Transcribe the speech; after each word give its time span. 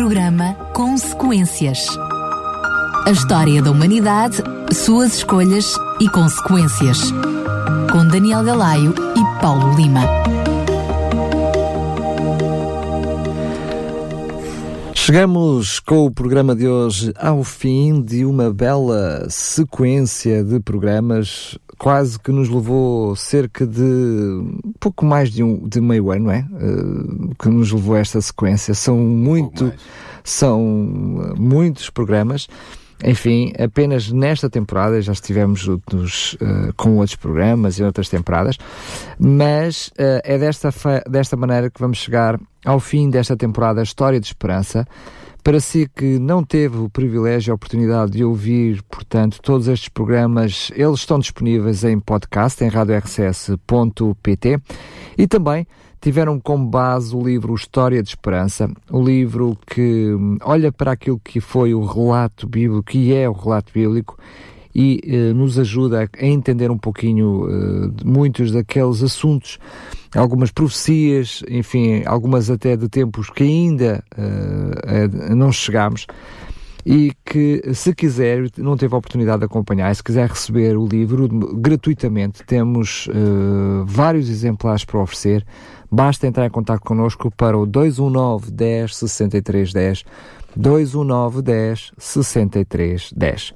Programa 0.00 0.54
Consequências. 0.72 1.86
A 3.06 3.10
história 3.10 3.60
da 3.60 3.70
humanidade, 3.70 4.38
suas 4.72 5.16
escolhas 5.16 5.74
e 6.00 6.08
consequências. 6.08 7.12
Com 7.92 8.08
Daniel 8.08 8.42
Galaio 8.42 8.94
e 8.94 9.42
Paulo 9.42 9.76
Lima. 9.76 10.00
Chegamos 14.94 15.78
com 15.80 16.06
o 16.06 16.10
programa 16.10 16.56
de 16.56 16.66
hoje 16.66 17.12
ao 17.18 17.44
fim 17.44 18.00
de 18.00 18.24
uma 18.24 18.50
bela 18.50 19.26
sequência 19.28 20.42
de 20.42 20.60
programas, 20.60 21.58
quase 21.80 22.20
que 22.20 22.30
nos 22.30 22.50
levou 22.50 23.16
cerca 23.16 23.66
de 23.66 24.44
pouco 24.78 25.06
mais 25.06 25.30
de, 25.30 25.42
um, 25.42 25.66
de 25.66 25.80
meio 25.80 26.10
ano, 26.10 26.30
é? 26.30 26.46
Uh, 26.52 27.34
que 27.36 27.48
nos 27.48 27.72
levou 27.72 27.96
esta 27.96 28.20
sequência. 28.20 28.74
São 28.74 28.98
muito, 28.98 29.72
são 30.22 30.60
muitos 31.38 31.88
programas. 31.88 32.46
Enfim, 33.02 33.54
apenas 33.58 34.12
nesta 34.12 34.50
temporada, 34.50 35.00
já 35.00 35.12
estivemos 35.12 35.66
outros, 35.66 36.34
uh, 36.34 36.70
com 36.76 36.98
outros 36.98 37.16
programas 37.16 37.78
e 37.78 37.82
outras 37.82 38.10
temporadas, 38.10 38.58
mas 39.18 39.88
uh, 39.88 40.20
é 40.22 40.36
desta, 40.36 40.68
desta 41.08 41.34
maneira 41.34 41.70
que 41.70 41.80
vamos 41.80 41.96
chegar 41.96 42.38
ao 42.62 42.78
fim 42.78 43.08
desta 43.08 43.34
temporada 43.34 43.82
História 43.82 44.20
de 44.20 44.26
Esperança. 44.26 44.86
Para 45.42 45.58
si 45.58 45.88
que 45.88 46.18
não 46.18 46.44
teve 46.44 46.76
o 46.76 46.90
privilégio 46.90 47.50
e 47.50 47.52
a 47.52 47.54
oportunidade 47.54 48.12
de 48.12 48.22
ouvir, 48.22 48.82
portanto, 48.82 49.40
todos 49.42 49.68
estes 49.68 49.88
programas, 49.88 50.70
eles 50.74 51.00
estão 51.00 51.18
disponíveis 51.18 51.82
em 51.82 51.98
podcast, 51.98 52.62
em 52.62 52.68
radiorcs.pt 52.68 54.60
e 55.16 55.26
também 55.26 55.66
tiveram 56.00 56.38
como 56.38 56.66
base 56.66 57.14
o 57.14 57.22
livro 57.22 57.54
História 57.54 58.02
de 58.02 58.10
Esperança, 58.10 58.70
o 58.90 59.02
livro 59.02 59.56
que 59.66 60.12
hum, 60.14 60.36
olha 60.42 60.70
para 60.72 60.92
aquilo 60.92 61.20
que 61.22 61.40
foi 61.40 61.74
o 61.74 61.84
relato 61.84 62.46
bíblico, 62.46 62.82
que 62.84 63.14
é 63.14 63.28
o 63.28 63.32
relato 63.32 63.72
bíblico, 63.72 64.18
e 64.74 65.00
eh, 65.04 65.32
nos 65.32 65.58
ajuda 65.58 66.08
a 66.18 66.26
entender 66.26 66.70
um 66.70 66.78
pouquinho 66.78 67.48
eh, 67.48 68.04
muitos 68.04 68.52
daqueles 68.52 69.02
assuntos, 69.02 69.58
algumas 70.14 70.50
profecias, 70.50 71.42
enfim, 71.48 72.02
algumas 72.06 72.50
até 72.50 72.76
de 72.76 72.88
tempos 72.88 73.30
que 73.30 73.42
ainda 73.42 74.02
eh, 74.16 75.34
não 75.34 75.50
chegámos 75.50 76.06
e 76.86 77.12
que 77.24 77.62
se 77.74 77.94
quiser, 77.94 78.50
não 78.56 78.76
teve 78.76 78.94
a 78.94 78.98
oportunidade 78.98 79.40
de 79.40 79.44
acompanhar, 79.44 79.94
se 79.94 80.02
quiser 80.02 80.28
receber 80.28 80.78
o 80.78 80.86
livro 80.86 81.28
gratuitamente, 81.28 82.42
temos 82.46 83.06
vários 83.84 84.30
exemplares 84.30 84.82
para 84.82 84.98
oferecer. 84.98 85.44
Basta 85.92 86.26
entrar 86.26 86.46
em 86.46 86.50
contato 86.50 86.80
connosco 86.80 87.30
para 87.30 87.58
o 87.58 87.66
219 87.66 88.50
10 88.50 88.96
63 88.96 89.72
10 89.74 90.04
219 90.56 91.42
10 91.42 91.92
63 91.98 93.12
10. 93.14 93.54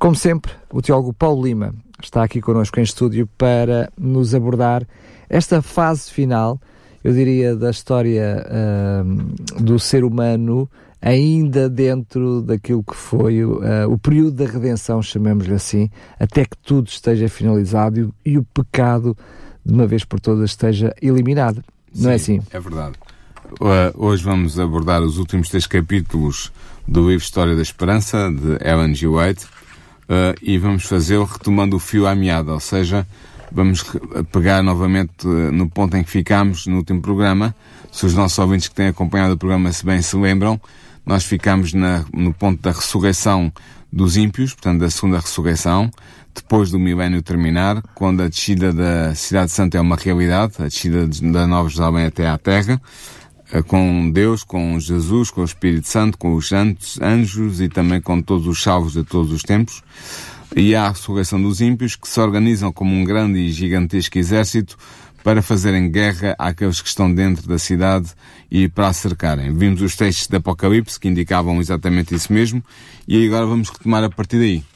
Como 0.00 0.16
sempre, 0.16 0.50
o 0.72 0.80
teólogo 0.80 1.12
Paulo 1.12 1.44
Lima 1.44 1.74
está 2.02 2.24
aqui 2.24 2.40
connosco 2.40 2.80
em 2.80 2.82
estúdio 2.82 3.28
para 3.36 3.92
nos 3.98 4.34
abordar 4.34 4.82
esta 5.28 5.60
fase 5.60 6.10
final, 6.10 6.58
eu 7.04 7.12
diria, 7.12 7.54
da 7.54 7.70
história 7.70 8.42
uh, 8.48 9.62
do 9.62 9.78
ser 9.78 10.02
humano, 10.02 10.66
ainda 11.02 11.68
dentro 11.68 12.40
daquilo 12.40 12.82
que 12.82 12.96
foi 12.96 13.44
uh, 13.44 13.60
o 13.90 13.98
período 13.98 14.42
da 14.42 14.50
redenção, 14.50 15.02
chamemos-lhe 15.02 15.52
assim, 15.52 15.90
até 16.18 16.46
que 16.46 16.56
tudo 16.56 16.88
esteja 16.88 17.28
finalizado 17.28 18.14
e, 18.24 18.30
e, 18.30 18.38
o 18.38 18.42
pecado, 18.42 19.14
de 19.62 19.74
uma 19.74 19.86
vez 19.86 20.02
por 20.02 20.18
todas, 20.18 20.48
esteja 20.48 20.94
eliminado. 21.02 21.62
Não 21.94 22.10
é 22.10 22.16
Sim, 22.16 22.36
é 22.36 22.38
assim? 22.38 22.48
É 22.52 22.58
verdade. 22.58 22.94
Uh, 23.60 23.92
hoje 23.94 24.24
vamos 24.24 24.58
abordar 24.58 25.02
os 25.02 25.18
últimos 25.18 25.50
três 25.50 25.66
capítulos 25.66 26.50
do 26.88 27.00
livro 27.06 27.22
História 27.22 27.54
da 27.54 27.60
Esperança, 27.60 28.30
de 28.32 28.66
Ellen 28.66 28.94
G. 28.94 29.06
White 29.06 29.59
uh, 30.10 30.36
e 30.42 30.58
vamos 30.58 30.84
fazê-lo 30.84 31.24
retomando 31.24 31.76
o 31.76 31.78
fio 31.78 32.06
à 32.06 32.14
meada, 32.14 32.52
ou 32.52 32.60
seja, 32.60 33.06
vamos 33.52 33.84
pegar 34.32 34.62
novamente 34.62 35.26
uh, 35.26 35.52
no 35.52 35.70
ponto 35.70 35.96
em 35.96 36.02
que 36.02 36.10
ficámos 36.10 36.66
no 36.66 36.78
último 36.78 37.00
programa. 37.00 37.54
Se 37.92 38.04
os 38.04 38.14
nossos 38.14 38.38
ouvintes 38.38 38.68
que 38.68 38.74
têm 38.74 38.88
acompanhado 38.88 39.34
o 39.34 39.38
programa 39.38 39.72
se 39.72 39.84
bem 39.84 40.02
se 40.02 40.16
lembram, 40.16 40.60
nós 41.06 41.24
ficámos 41.24 41.72
na, 41.72 42.04
no 42.12 42.34
ponto 42.34 42.60
da 42.60 42.72
ressurreição 42.72 43.52
dos 43.92 44.16
ímpios, 44.16 44.52
portanto 44.52 44.80
da 44.80 44.90
segunda 44.90 45.18
ressurreição, 45.18 45.90
depois 46.34 46.70
do 46.70 46.78
milénio 46.78 47.22
terminar, 47.22 47.82
quando 47.94 48.22
a 48.22 48.28
descida 48.28 48.72
da 48.72 49.14
Cidade 49.14 49.50
Santa 49.50 49.78
é 49.78 49.80
uma 49.80 49.96
realidade, 49.96 50.54
a 50.60 50.64
descida 50.64 51.06
da 51.06 51.46
Nova 51.46 51.68
Jerusalém 51.68 52.06
até 52.06 52.28
à 52.28 52.38
Terra, 52.38 52.74
eh, 52.74 52.80
com 53.66 54.10
Deus, 54.10 54.44
com 54.44 54.78
Jesus, 54.78 55.30
com 55.30 55.40
o 55.40 55.44
Espírito 55.44 55.88
Santo, 55.88 56.16
com 56.16 56.34
os 56.34 56.48
santos, 56.48 57.00
anjos 57.00 57.60
e 57.60 57.68
também 57.68 58.00
com 58.00 58.22
todos 58.22 58.46
os 58.46 58.62
salvos 58.62 58.92
de 58.92 59.04
todos 59.04 59.32
os 59.32 59.42
tempos. 59.42 59.82
E 60.54 60.74
há 60.74 60.86
a 60.86 60.88
ressurreição 60.90 61.40
dos 61.40 61.60
ímpios 61.60 61.94
que 61.96 62.08
se 62.08 62.20
organizam 62.20 62.72
como 62.72 62.92
um 62.92 63.04
grande 63.04 63.38
e 63.38 63.52
gigantesco 63.52 64.18
exército 64.18 64.76
para 65.22 65.42
fazerem 65.42 65.90
guerra 65.90 66.34
àqueles 66.38 66.80
que 66.80 66.88
estão 66.88 67.12
dentro 67.12 67.46
da 67.46 67.58
cidade 67.58 68.10
e 68.50 68.68
para 68.68 68.88
a 68.88 68.92
cercarem. 68.92 69.54
Vimos 69.54 69.82
os 69.82 69.94
textos 69.94 70.26
de 70.26 70.36
Apocalipse 70.36 70.98
que 70.98 71.08
indicavam 71.08 71.60
exatamente 71.60 72.14
isso 72.14 72.32
mesmo 72.32 72.64
e 73.06 73.26
agora 73.26 73.46
vamos 73.46 73.68
retomar 73.68 74.02
a 74.02 74.10
partir 74.10 74.38
daí. 74.38 74.69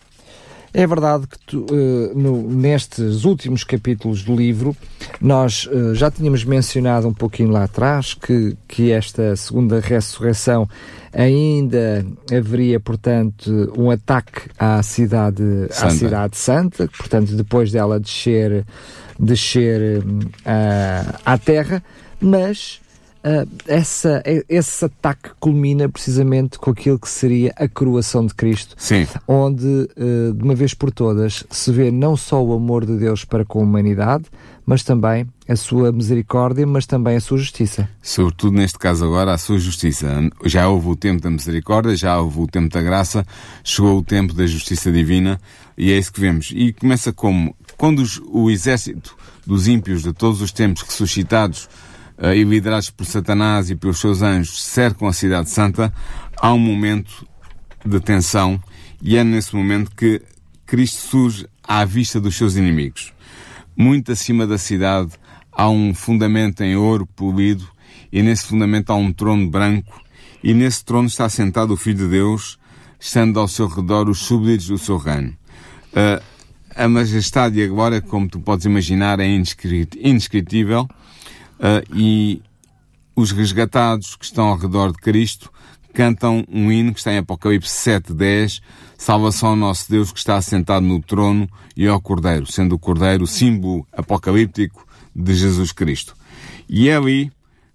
É 0.77 0.85
verdade 0.89 1.29
que 1.29 1.39
tu, 1.47 1.67
uh, 1.71 2.19
no, 2.19 2.51
nestes 2.51 3.25
últimos 3.25 3.62
capítulos 3.62 4.25
do 4.25 4.35
livro 4.35 4.77
nós 5.21 5.67
uh, 5.67 5.95
já 5.95 6.11
tínhamos 6.11 6.45
mencionado 6.45 7.07
um 7.07 7.15
pouquinho 7.15 7.51
lá 7.51 7.62
atrás 7.62 8.12
que, 8.12 8.57
que 8.67 8.91
esta 8.91 9.37
segunda 9.37 9.79
ressurreição 9.79 10.69
ainda 11.12 12.05
haveria, 12.37 12.81
portanto, 12.81 13.73
um 13.79 13.89
ataque 13.89 14.51
à 14.59 14.83
cidade 14.83 15.45
Santa. 15.71 15.87
à 15.87 15.91
cidade 15.91 16.37
santa, 16.37 16.89
portanto, 16.89 17.37
depois 17.37 17.71
dela 17.71 18.01
descer, 18.01 18.67
descer 19.17 20.03
uh, 20.03 21.19
à 21.25 21.39
terra, 21.39 21.85
mas 22.21 22.81
uh, 23.25 23.49
essa, 23.67 24.23
esse 24.49 24.85
ataque 24.85 25.31
culmina 25.41 25.89
precisamente 25.89 26.59
com 26.59 26.71
aquilo 26.71 26.99
que 26.99 27.09
seria 27.09 27.53
a 27.57 27.67
coroação 27.67 28.27
de 28.27 28.35
Cristo, 28.35 28.75
Sim. 28.79 29.07
onde, 29.27 29.67
uh, 29.67 30.35
de 30.35 30.43
uma 30.43 30.55
vez 30.55 30.75
por 30.75 30.93
todas, 30.93 31.45
se 31.51 31.73
vê 31.73 31.91
não 31.91 32.17
só 32.17 32.43
o 32.43 32.53
amor 32.53 32.85
de 32.85 32.97
Deus 32.97 33.25
para 33.25 33.45
com 33.45 33.61
a 33.61 33.62
humanidade, 33.62 34.25
mas 34.67 34.83
também 34.83 35.27
a 35.47 35.57
sua 35.57 35.93
misericórdia, 35.93 36.67
mas 36.67 36.87
também 36.87 37.17
a 37.17 37.21
sua 37.21 37.37
justiça. 37.37 37.89
Sobretudo 38.01 38.57
neste 38.57 38.79
caso 38.79 39.05
agora, 39.05 39.35
a 39.35 39.39
sua 39.39 39.59
justiça. 39.59 40.06
Já 40.45 40.69
houve 40.69 40.89
o 40.89 40.97
tempo 40.97 41.21
da 41.21 41.31
misericórdia, 41.31 41.95
já 41.95 42.19
houve 42.19 42.41
o 42.41 42.47
tempo 42.47 42.73
da 42.73 42.81
graça, 42.81 43.27
chegou 43.62 43.99
o 43.99 44.03
tempo 44.03 44.33
da 44.33 44.47
justiça 44.47 44.91
divina 44.91 45.39
e 45.77 45.93
é 45.93 45.99
isso 45.99 46.12
que 46.12 46.21
vemos. 46.21 46.51
E 46.55 46.73
começa 46.73 47.12
como? 47.12 47.55
Quando 47.77 47.99
os, 48.01 48.21
o 48.27 48.51
exército 48.51 49.15
dos 49.47 49.69
ímpios 49.69 50.03
de 50.03 50.15
todos 50.15 50.41
os 50.41 50.51
tempos 50.51 50.83
ressuscitados 50.83 51.69
e 52.35 52.45
liderados 52.45 52.91
por 52.91 53.05
Satanás 53.05 53.71
e 53.71 53.75
pelos 53.75 53.99
seus 53.99 54.23
anjos 54.23 54.63
cercam 54.63 55.09
a 55.09 55.13
cidade 55.13 55.51
santa, 55.51 55.93
há 56.37 56.53
um 56.53 56.59
momento 56.59 57.27
de 57.85 58.01
tensão 58.01 58.61
e 59.03 59.17
é 59.17 59.25
nesse 59.25 59.55
momento 59.55 59.91
que 59.95 60.23
Cristo 60.65 60.99
surge 60.99 61.47
à 61.63 61.85
vista 61.85 62.21
dos 62.21 62.37
seus 62.37 62.57
inimigos. 62.57 63.13
Muito 63.77 64.13
acima 64.13 64.47
da 64.47 64.57
cidade 64.57 65.13
há 65.53 65.69
um 65.69 65.95
fundamento 65.95 66.63
em 66.63 66.77
ouro 66.77 67.07
polido 67.07 67.69
e 68.13 68.23
nesse 68.23 68.47
fundamento 68.47 68.91
há 68.91 68.95
um 68.95 69.13
trono 69.13 69.51
branco 69.51 70.01
e 70.43 70.55
nesse 70.55 70.85
trono 70.85 71.09
está 71.09 71.29
sentado 71.29 71.73
o 71.73 71.77
Filho 71.77 71.99
de 71.99 72.09
Deus, 72.09 72.59
estando 73.01 73.41
ao 73.41 73.49
seu 73.49 73.67
redor 73.67 74.09
os 74.09 74.21
súbditos 74.21 74.69
do 74.69 74.79
seu 74.79 74.99
reino. 74.99 75.37
Uh, 75.93 76.23
a 76.77 76.89
majestade 76.89 77.59
e 77.59 77.65
a 77.65 77.69
glória, 77.69 78.01
como 78.01 78.29
tu 78.29 78.41
podes 78.41 78.67
imaginar, 78.67 79.21
é 79.21 79.27
indescritível 79.27 80.89
uh, 81.59 81.95
e 81.95 82.43
os 83.17 83.31
resgatados 83.31 84.17
que 84.17 84.25
estão 84.25 84.49
ao 84.49 84.57
redor 84.57 84.93
de 84.93 84.99
Cristo 84.99 85.53
cantam 85.93 86.45
um 86.49 86.73
hino 86.73 86.93
que 86.93 86.99
está 86.99 87.12
em 87.12 87.19
Apocalipse 87.19 87.73
7.10, 87.89 88.61
salvação 88.99 89.51
ao 89.51 89.56
nosso 89.56 89.89
Deus 89.89 90.11
que 90.11 90.19
está 90.19 90.37
assentado 90.37 90.85
no 90.85 91.01
trono 91.01 91.49
e 91.77 91.87
ao 91.87 92.01
Cordeiro, 92.01 92.51
sendo 92.51 92.75
o 92.75 92.79
Cordeiro 92.79 93.25
o 93.25 93.29
símbolo 93.29 93.87
apocalíptico 93.93 94.85
de 95.15 95.35
Jesus 95.35 95.71
Cristo. 95.71 96.17
E 96.69 96.89
é 96.89 96.97
ali, 96.97 97.31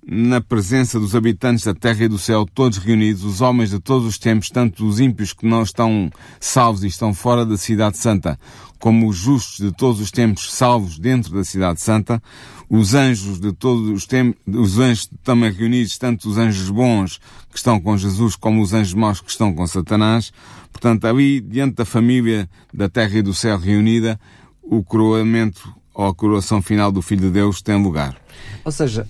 na 0.05 0.41
presença 0.41 0.99
dos 0.99 1.15
habitantes 1.15 1.63
da 1.63 1.73
terra 1.73 2.03
e 2.03 2.07
do 2.09 2.17
céu, 2.17 2.45
todos 2.45 2.77
reunidos, 2.77 3.23
os 3.23 3.39
homens 3.39 3.69
de 3.69 3.79
todos 3.79 4.05
os 4.05 4.17
tempos, 4.17 4.49
tanto 4.49 4.85
os 4.85 4.99
ímpios 4.99 5.31
que 5.31 5.45
não 5.45 5.63
estão 5.63 6.11
salvos 6.39 6.83
e 6.83 6.87
estão 6.87 7.13
fora 7.13 7.45
da 7.45 7.57
cidade 7.57 7.97
santa, 7.97 8.37
como 8.79 9.07
os 9.07 9.17
justos 9.17 9.57
de 9.65 9.71
todos 9.71 9.99
os 9.99 10.09
tempos 10.09 10.51
salvos 10.53 10.97
dentro 10.97 11.33
da 11.33 11.43
cidade 11.43 11.81
santa, 11.81 12.21
os 12.69 12.93
anjos 12.93 13.39
de 13.39 13.51
todos 13.51 13.89
os 13.89 14.05
tempos, 14.05 14.39
os 14.47 14.79
anjos 14.79 15.09
também 15.23 15.51
reunidos, 15.51 15.97
tanto 15.97 16.29
os 16.29 16.37
anjos 16.37 16.69
bons 16.69 17.19
que 17.51 17.57
estão 17.57 17.79
com 17.79 17.97
Jesus 17.97 18.35
como 18.35 18.61
os 18.61 18.73
anjos 18.73 18.93
maus 18.93 19.19
que 19.19 19.29
estão 19.29 19.53
com 19.53 19.67
Satanás. 19.67 20.31
Portanto, 20.71 21.05
ali, 21.05 21.41
diante 21.41 21.75
da 21.75 21.85
família 21.85 22.49
da 22.73 22.87
terra 22.87 23.17
e 23.17 23.21
do 23.21 23.33
céu 23.33 23.57
reunida, 23.57 24.19
o 24.61 24.83
coroamento 24.83 25.73
ou 25.93 26.07
a 26.07 26.15
coroação 26.15 26.61
final 26.61 26.91
do 26.91 27.01
Filho 27.01 27.23
de 27.23 27.31
Deus 27.31 27.61
tem 27.61 27.81
lugar. 27.81 28.15
Ou 28.63 28.71
seja, 28.71 29.05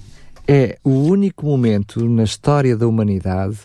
é 0.47 0.79
o 0.83 0.89
único 0.89 1.45
momento 1.45 2.03
na 2.09 2.23
história 2.23 2.75
da 2.75 2.87
humanidade 2.87 3.59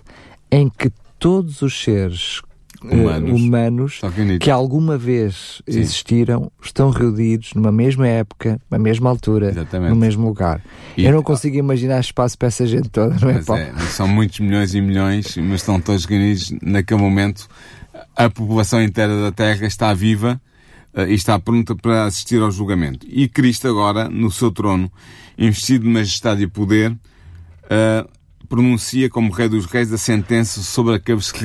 em 0.51 0.69
que 0.69 0.91
todos 1.19 1.63
os 1.63 1.83
seres 1.83 2.43
humanos, 2.93 3.31
uh, 3.31 3.35
humanos 3.35 4.01
que 4.41 4.51
alguma 4.51 4.99
vez 4.99 5.63
Sim. 5.69 5.81
existiram 5.81 6.51
estão 6.63 6.91
reunidos 6.91 7.55
numa 7.55 7.73
mesma 7.73 8.07
época, 8.07 8.61
na 8.71 8.79
mesma 8.79 9.11
altura, 9.11 9.51
Exatamente. 9.51 9.91
no 9.91 9.97
mesmo 9.97 10.27
lugar. 10.27 10.61
E, 10.97 11.05
Eu 11.05 11.13
não 11.13 11.23
consigo 11.23 11.57
imaginar 11.57 12.01
espaço 12.01 12.37
para 12.37 12.49
essa 12.49 12.67
gente 12.67 12.89
toda, 12.89 13.17
não 13.21 13.31
é, 13.31 13.43
Paulo? 13.43 13.63
É, 13.63 13.73
são 13.91 14.07
muitos 14.07 14.41
milhões 14.41 14.75
e 14.75 14.81
milhões, 14.81 15.37
mas 15.37 15.61
estão 15.61 15.81
todos 15.81 16.05
reunidos 16.05 16.53
naquele 16.63 17.01
momento. 17.01 17.49
A 18.17 18.29
população 18.29 18.83
inteira 18.83 19.21
da 19.21 19.33
Terra 19.33 19.67
está 19.67 19.93
viva 19.95 20.41
uh, 20.95 21.03
e 21.03 21.15
está 21.15 21.39
pronta 21.39 21.75
para 21.75 22.05
assistir 22.05 22.41
ao 22.41 22.51
julgamento. 22.51 23.07
E 23.09 23.29
Cristo 23.29 23.69
agora, 23.69 24.09
no 24.09 24.31
seu 24.31 24.51
trono, 24.51 24.91
investido 25.39 25.85
de 25.85 25.91
majestade 25.91 26.43
e 26.43 26.47
poder, 26.47 26.91
uh, 26.93 28.09
pronuncia 28.55 29.11
como 29.11 29.33
Rei 29.33 29.49
dos 29.49 29.67
Reis 29.67 29.93
a 29.93 29.99
sentença 29.99 30.63
sobre 30.63 30.95
aqueles 30.95 31.33
que 31.33 31.45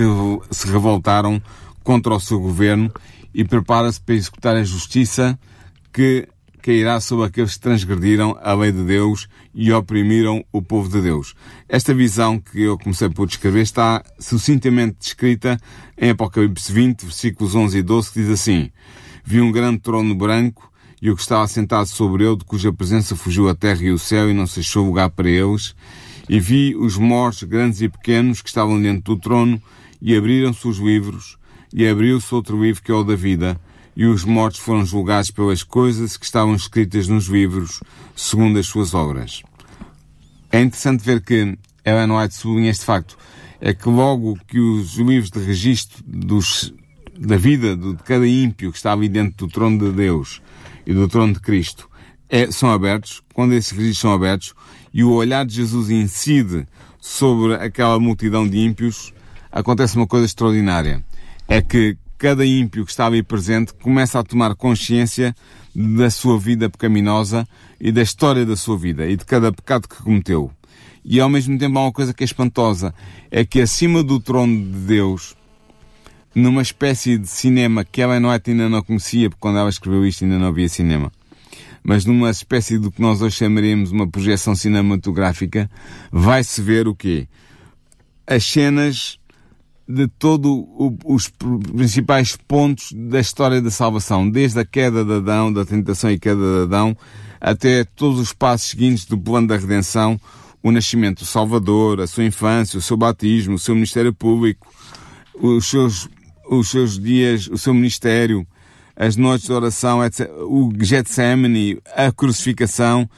se 0.52 0.68
revoltaram 0.72 1.42
contra 1.84 2.14
o 2.14 2.20
seu 2.20 2.40
governo 2.40 2.92
e 3.34 3.44
prepara-se 3.44 4.00
para 4.00 4.14
executar 4.14 4.56
a 4.56 4.64
justiça 4.64 5.38
que 5.92 6.28
cairá 6.62 7.00
sobre 7.00 7.26
aqueles 7.26 7.56
que 7.56 7.62
transgrediram 7.62 8.38
a 8.40 8.54
lei 8.54 8.72
de 8.72 8.84
Deus 8.84 9.28
e 9.56 9.74
oprimiram 9.74 10.46
o 10.52 10.62
povo 10.62 10.88
de 10.88 11.02
Deus. 11.02 11.34
Esta 11.68 11.96
visão 11.96 12.40
que 12.40 12.62
eu 12.62 12.78
comecei 12.78 13.10
por 13.10 13.26
descrever 13.26 13.62
está 13.62 14.04
sucintamente 14.20 14.98
descrita 15.00 15.60
em 15.98 16.12
Apocalipse 16.12 16.72
20, 16.72 17.06
versículos 17.06 17.56
11 17.56 17.76
e 17.76 17.82
12, 17.82 18.12
que 18.12 18.20
diz 18.20 18.30
assim: 18.30 18.70
Vi 19.26 19.42
um 19.42 19.52
grande 19.52 19.80
trono 19.80 20.14
branco 20.14 20.72
e 21.02 21.10
o 21.10 21.16
que 21.16 21.24
estava 21.24 21.48
sentado 21.48 21.88
sobre 21.88 22.24
ele, 22.24 22.38
de 22.38 22.46
cuja 22.46 22.72
presença 22.72 23.16
fugiu 23.16 23.50
a 23.50 23.56
terra 23.56 23.82
e 23.82 23.90
o 23.90 23.98
céu 23.98 24.30
e 24.30 24.34
não 24.34 24.46
se 24.46 24.60
achou 24.60 24.86
lugar 24.86 25.10
para 25.10 25.28
eles, 25.28 25.74
e 26.30 26.40
vi 26.40 26.76
os 26.76 26.96
mortos, 26.96 27.44
grandes 27.44 27.82
e 27.82 27.90
pequenos, 27.90 28.40
que 28.40 28.50
estavam 28.50 28.80
dentro 28.80 29.16
do 29.16 29.20
trono, 29.20 29.60
e 30.00 30.16
abriram-se 30.16 30.68
os 30.68 30.78
livros, 30.78 31.38
e 31.74 31.88
abriu-se 31.88 32.34
outro 32.34 32.64
livro 32.64 32.84
que 32.84 32.92
é 32.92 32.94
o 32.94 33.04
da 33.04 33.16
vida, 33.16 33.60
e 33.96 34.06
os 34.06 34.24
mortos 34.24 34.60
foram 34.60 34.86
julgados 34.86 35.32
pelas 35.32 35.64
coisas 35.64 36.16
que 36.16 36.24
estavam 36.24 36.54
escritas 36.56 37.08
nos 37.08 37.26
livros, 37.26 37.82
segundo 38.16 38.60
as 38.60 38.68
suas 38.68 38.94
obras. 38.94 39.42
É 40.52 40.62
interessante 40.62 41.04
ver 41.04 41.22
que 41.22 41.58
Ellen 41.84 42.12
White 42.12 42.36
sublinha 42.36 42.70
este 42.70 42.86
facto. 42.86 43.18
É 43.60 43.74
que 43.74 43.90
logo 43.90 44.38
que 44.48 44.60
os 44.60 44.96
livros 44.96 45.32
de 45.32 45.40
registro 45.40 46.02
dos, 46.08 46.74
da 47.18 47.36
vida 47.36 47.76
de 47.76 47.96
cada 48.06 48.26
ímpio 48.26 48.72
que 48.72 48.78
está 48.78 48.94
ali 48.94 49.10
dentro 49.10 49.48
do 49.48 49.52
trono 49.52 49.78
de 49.80 49.92
Deus 49.92 50.42
e 50.86 50.94
do 50.94 51.08
trono 51.10 51.34
de 51.34 51.40
Cristo 51.42 51.89
é, 52.30 52.52
são 52.52 52.72
abertos, 52.72 53.22
quando 53.34 53.54
esses 53.54 53.72
registros 53.72 54.00
são 54.00 54.14
abertos, 54.14 54.54
e 54.94 55.04
o 55.04 55.12
olhar 55.12 55.46
de 55.46 55.56
Jesus 55.56 55.90
incide 55.90 56.68
sobre 57.00 57.56
aquela 57.56 58.00
multidão 58.00 58.48
de 58.48 58.60
ímpios, 58.60 59.14
acontece 59.52 59.96
uma 59.96 60.08
coisa 60.08 60.26
extraordinária. 60.26 61.04
É 61.48 61.62
que 61.62 61.98
cada 62.18 62.46
ímpio 62.46 62.86
que 62.86 62.92
estava 62.92 63.16
aí 63.16 63.24
presente 63.24 63.74
começa 63.74 64.20
a 64.20 64.24
tomar 64.24 64.54
consciência 64.56 65.36
da 65.74 66.10
sua 66.10 66.38
vida 66.38 66.70
pecaminosa 66.70 67.48
e 67.80 67.92
da 67.92 68.02
história 68.02 68.46
da 68.46 68.56
sua 68.56 68.78
vida 68.78 69.08
e 69.08 69.16
de 69.16 69.26
cada 69.26 69.52
pecado 69.52 69.88
que 69.88 70.04
cometeu. 70.04 70.52
E 71.04 71.20
ao 71.20 71.30
mesmo 71.30 71.58
tempo 71.58 71.80
há 71.80 71.84
uma 71.84 71.92
coisa 71.92 72.14
que 72.14 72.24
é 72.24 72.26
espantosa, 72.26 72.94
é 73.32 73.46
que 73.46 73.62
acima 73.62 74.04
do 74.04 74.20
trono 74.20 74.56
de 74.56 74.80
Deus, 74.80 75.36
numa 76.36 76.62
espécie 76.62 77.18
de 77.18 77.28
cinema 77.28 77.86
que 77.86 78.02
ela 78.02 78.16
ainda 78.16 78.70
não 78.70 78.84
conhecia, 78.84 79.30
porque 79.30 79.40
quando 79.40 79.58
ela 79.58 79.70
escreveu 79.70 80.06
isto 80.06 80.24
ainda 80.24 80.38
não 80.38 80.48
havia 80.48 80.68
cinema, 80.68 81.12
mas 81.90 82.06
numa 82.06 82.30
espécie 82.30 82.78
do 82.78 82.92
que 82.92 83.02
nós 83.02 83.20
hoje 83.20 83.38
chamaríamos 83.38 83.92
uma 83.92 84.08
projeção 84.08 84.54
cinematográfica, 84.54 85.68
vai-se 86.12 86.62
ver 86.62 86.88
o 86.88 86.94
quê? 86.94 87.28
As 88.28 88.46
cenas 88.46 89.18
de 89.88 90.08
todos 90.08 90.52
os 91.04 91.30
principais 91.76 92.38
pontos 92.48 92.92
da 92.94 93.20
história 93.20 93.60
da 93.60 93.72
salvação, 93.72 94.30
desde 94.30 94.60
a 94.60 94.66
queda 94.66 95.04
de 95.04 95.14
Adão, 95.14 95.52
da 95.52 95.66
tentação 95.66 96.12
e 96.12 96.20
queda 96.20 96.40
de 96.40 96.62
Adão, 96.66 96.96
até 97.42 97.84
todos 97.84 98.20
os 98.20 98.34
passos 98.34 98.70
seguintes 98.70 99.06
do 99.06 99.18
plano 99.18 99.48
da 99.48 99.58
redenção, 99.58 100.22
o 100.62 100.72
nascimento 100.72 101.22
do 101.22 101.26
Salvador, 101.26 102.02
a 102.02 102.06
sua 102.06 102.24
infância, 102.24 102.78
o 102.78 102.84
seu 102.84 102.98
batismo, 102.98 103.56
o 103.56 103.60
seu 103.60 103.74
ministério 103.74 104.14
público, 104.14 104.72
os 105.34 105.68
seus, 105.68 106.08
os 106.48 106.70
seus 106.70 107.00
dias, 107.00 107.48
o 107.48 107.58
seu 107.58 107.74
ministério, 107.74 108.46
as 109.00 109.16
noites 109.16 109.48
de 109.48 109.54
oração, 109.54 110.02
o 110.42 110.74
Getsemane, 110.78 111.80
a 111.96 112.12
crucificação, 112.12 113.10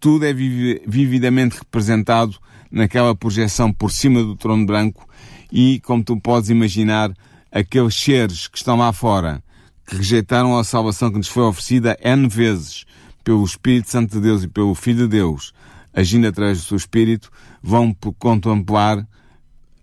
tudo 0.00 0.24
é 0.24 0.32
vividamente 0.32 1.58
representado 1.58 2.38
naquela 2.70 3.14
projeção 3.14 3.70
por 3.70 3.92
cima 3.92 4.22
do 4.22 4.34
trono 4.34 4.64
branco 4.64 5.06
e, 5.52 5.78
como 5.80 6.02
tu 6.02 6.18
podes 6.18 6.48
imaginar, 6.48 7.12
aqueles 7.52 7.94
seres 7.94 8.48
que 8.48 8.56
estão 8.56 8.78
lá 8.78 8.90
fora, 8.94 9.42
que 9.86 9.96
rejeitaram 9.96 10.58
a 10.58 10.64
salvação 10.64 11.10
que 11.10 11.18
nos 11.18 11.28
foi 11.28 11.42
oferecida 11.42 11.98
N 12.02 12.26
vezes 12.28 12.86
pelo 13.22 13.44
Espírito 13.44 13.90
Santo 13.90 14.12
de 14.16 14.22
Deus 14.22 14.42
e 14.42 14.48
pelo 14.48 14.74
Filho 14.74 15.00
de 15.00 15.08
Deus, 15.08 15.52
agindo 15.92 16.26
através 16.26 16.58
do 16.58 16.64
seu 16.64 16.78
Espírito, 16.78 17.30
vão 17.62 17.94
contemplar 18.18 19.06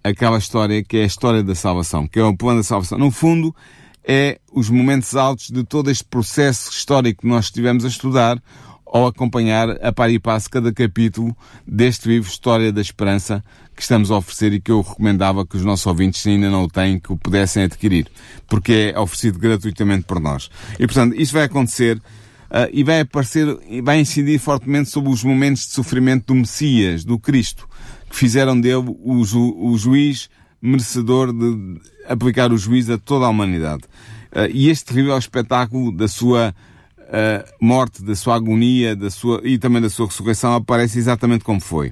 aquela 0.04 0.40
história 0.40 0.84
que 0.84 0.98
é 0.98 1.04
a 1.04 1.06
história 1.06 1.44
da 1.44 1.54
salvação, 1.54 2.08
que 2.08 2.20
é 2.20 2.24
o 2.24 2.36
plano 2.36 2.60
da 2.60 2.64
salvação. 2.64 2.98
No 2.98 3.12
fundo, 3.12 3.56
é 4.04 4.40
os 4.52 4.70
momentos 4.70 5.16
altos 5.16 5.50
de 5.50 5.64
todo 5.64 5.90
este 5.90 6.04
processo 6.04 6.70
histórico 6.70 7.22
que 7.22 7.28
nós 7.28 7.46
estivemos 7.46 7.86
a 7.86 7.88
estudar 7.88 8.42
ao 8.86 9.08
acompanhar 9.08 9.72
a 9.84 9.92
par 9.92 10.12
e 10.12 10.20
passo 10.20 10.48
cada 10.50 10.72
capítulo 10.72 11.36
deste 11.66 12.08
livro 12.08 12.30
História 12.30 12.72
da 12.72 12.80
Esperança 12.80 13.44
que 13.76 13.82
estamos 13.82 14.12
a 14.12 14.18
oferecer 14.18 14.54
e 14.54 14.62
que 14.62 14.72
eu 14.72 14.82
recomendava 14.82 15.46
que 15.48 15.58
os 15.58 15.66
nossos 15.66 15.86
ouvintes, 15.88 16.22
se 16.22 16.30
ainda 16.30 16.48
não 16.48 16.66
o 16.66 16.68
têm, 16.68 17.00
que 17.00 17.12
o 17.12 17.18
pudessem 17.18 17.64
adquirir, 17.64 18.08
porque 18.48 18.94
é 18.94 19.00
oferecido 19.00 19.40
gratuitamente 19.40 20.04
por 20.04 20.20
nós. 20.20 20.48
E, 20.78 20.86
portanto, 20.86 21.16
isso 21.16 21.34
vai 21.34 21.46
acontecer 21.46 21.98
uh, 21.98 22.70
e 22.72 22.84
vai 22.84 23.00
aparecer, 23.00 23.58
e 23.68 23.82
vai 23.82 24.00
incidir 24.00 24.38
fortemente 24.38 24.92
sobre 24.92 25.10
os 25.10 25.24
momentos 25.24 25.66
de 25.66 25.72
sofrimento 25.72 26.28
do 26.28 26.36
Messias, 26.36 27.04
do 27.04 27.18
Cristo, 27.18 27.68
que 28.12 28.16
fizeram 28.16 28.62
dele 28.62 28.96
o, 29.04 29.26
ju 29.26 29.56
o 29.58 29.76
juiz 29.76 30.30
merecedor 30.64 31.34
de 31.34 31.82
aplicar 32.08 32.54
o 32.54 32.58
juízo 32.58 32.94
a 32.94 32.98
toda 32.98 33.26
a 33.26 33.30
humanidade. 33.30 33.84
Uh, 34.32 34.50
e 34.52 34.70
este 34.70 34.86
terrível 34.86 35.18
espetáculo 35.18 35.92
da 35.92 36.08
sua 36.08 36.56
uh, 37.00 37.66
morte, 37.66 38.02
da 38.02 38.16
sua 38.16 38.36
agonia 38.36 38.96
da 38.96 39.10
sua, 39.10 39.42
e 39.44 39.58
também 39.58 39.82
da 39.82 39.90
sua 39.90 40.08
ressurreição 40.08 40.56
aparece 40.56 40.98
exatamente 40.98 41.44
como 41.44 41.60
foi. 41.60 41.92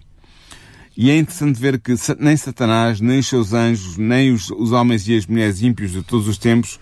E 0.95 1.09
é 1.09 1.18
interessante 1.18 1.59
ver 1.59 1.79
que 1.79 1.94
nem 2.19 2.38
Satanás, 2.38 3.01
nem 3.01 3.19
os 3.19 3.27
seus 3.27 3.53
anjos, 3.53 3.97
nem 3.97 4.31
os, 4.31 4.50
os 4.51 4.71
homens 4.71 5.07
e 5.07 5.17
as 5.17 5.25
mulheres 5.25 5.62
ímpios 5.62 5.91
de 5.91 6.01
todos 6.01 6.27
os 6.27 6.38
tempos 6.38 6.79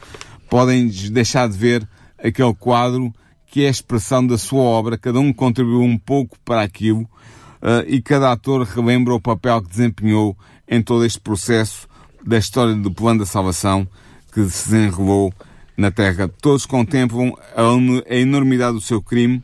podem 0.50 0.88
deixar 0.88 1.50
de 1.50 1.58
ver 1.58 1.88
aquele 2.24 2.54
quadro 2.54 3.14
que 3.48 3.64
é 3.64 3.68
a 3.68 3.72
expressão 3.72 4.26
da 4.26 4.38
sua 4.38 4.62
obra, 4.62 4.98
cada 4.98 5.20
um 5.20 5.34
contribuiu 5.34 5.82
um 5.82 5.98
pouco 5.98 6.38
para 6.46 6.62
aquilo, 6.62 7.02
uh, 7.02 7.84
e 7.88 8.00
cada 8.00 8.32
ator 8.32 8.64
relembra 8.64 9.14
o 9.14 9.22
papel 9.22 9.62
que 9.64 9.70
desempenhou 9.70 10.38
em 10.68 10.82
todo 10.82 11.04
este 11.04 11.20
processo 11.20 11.88
da 12.26 12.38
história 12.38 12.74
do 12.74 12.92
plano 12.92 13.20
da 13.20 13.26
salvação 13.26 13.88
que 14.32 14.44
se 14.50 14.70
desenrolou 14.70 15.34
na 15.76 15.92
Terra. 15.92 16.28
Todos 16.28 16.66
contemplam 16.66 17.34
a 17.56 18.16
enormidade 18.16 18.74
do 18.74 18.82
seu 18.82 19.02
crime 19.02 19.44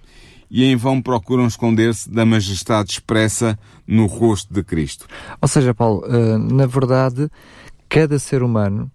e 0.49 0.63
em 0.65 0.75
vão 0.75 1.01
procuram 1.01 1.47
esconder-se 1.47 2.09
da 2.09 2.25
majestade 2.25 2.91
expressa 2.91 3.57
no 3.87 4.05
rosto 4.05 4.53
de 4.53 4.63
Cristo. 4.63 5.07
Ou 5.41 5.47
seja, 5.47 5.73
Paulo, 5.73 6.05
uh, 6.05 6.37
na 6.37 6.65
verdade, 6.65 7.29
cada 7.89 8.19
ser 8.19 8.43
humano, 8.43 8.91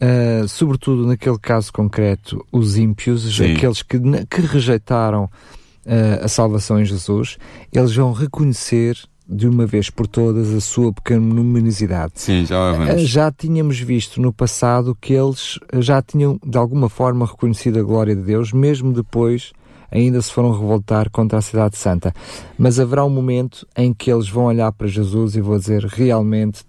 uh, 0.00 0.48
sobretudo 0.48 1.06
naquele 1.06 1.38
caso 1.38 1.72
concreto, 1.72 2.44
os 2.50 2.76
ímpios, 2.76 3.36
Sim. 3.36 3.54
aqueles 3.54 3.82
que, 3.82 3.98
que 4.30 4.40
rejeitaram 4.40 5.24
uh, 5.24 6.24
a 6.24 6.28
salvação 6.28 6.80
em 6.80 6.84
Jesus, 6.84 7.38
eles 7.72 7.94
vão 7.94 8.12
reconhecer 8.12 8.98
de 9.28 9.48
uma 9.48 9.66
vez 9.66 9.90
por 9.90 10.06
todas 10.06 10.52
a 10.52 10.60
sua 10.60 10.92
pecaminosidade. 10.92 12.12
Sim, 12.16 12.46
já 12.46 12.72
vamos. 12.72 12.88
Eh, 12.88 12.98
já 12.98 13.32
tínhamos 13.32 13.78
visto 13.80 14.20
no 14.20 14.32
passado 14.32 14.96
que 15.00 15.12
eles 15.12 15.58
já 15.78 16.00
tinham 16.00 16.38
de 16.44 16.56
alguma 16.56 16.88
forma 16.88 17.26
reconhecido 17.26 17.78
a 17.78 17.82
glória 17.82 18.14
de 18.14 18.22
Deus, 18.22 18.52
mesmo 18.52 18.92
depois 18.92 19.52
ainda 19.90 20.20
se 20.20 20.32
foram 20.32 20.52
revoltar 20.52 21.10
contra 21.10 21.38
a 21.38 21.42
cidade 21.42 21.76
santa. 21.76 22.12
Mas 22.58 22.78
haverá 22.78 23.04
um 23.04 23.10
momento 23.10 23.66
em 23.76 23.92
que 23.92 24.10
eles 24.10 24.28
vão 24.28 24.44
olhar 24.44 24.70
para 24.72 24.86
Jesus 24.86 25.36
e 25.36 25.40
vão 25.40 25.58
dizer 25.58 25.84
realmente 25.84 26.62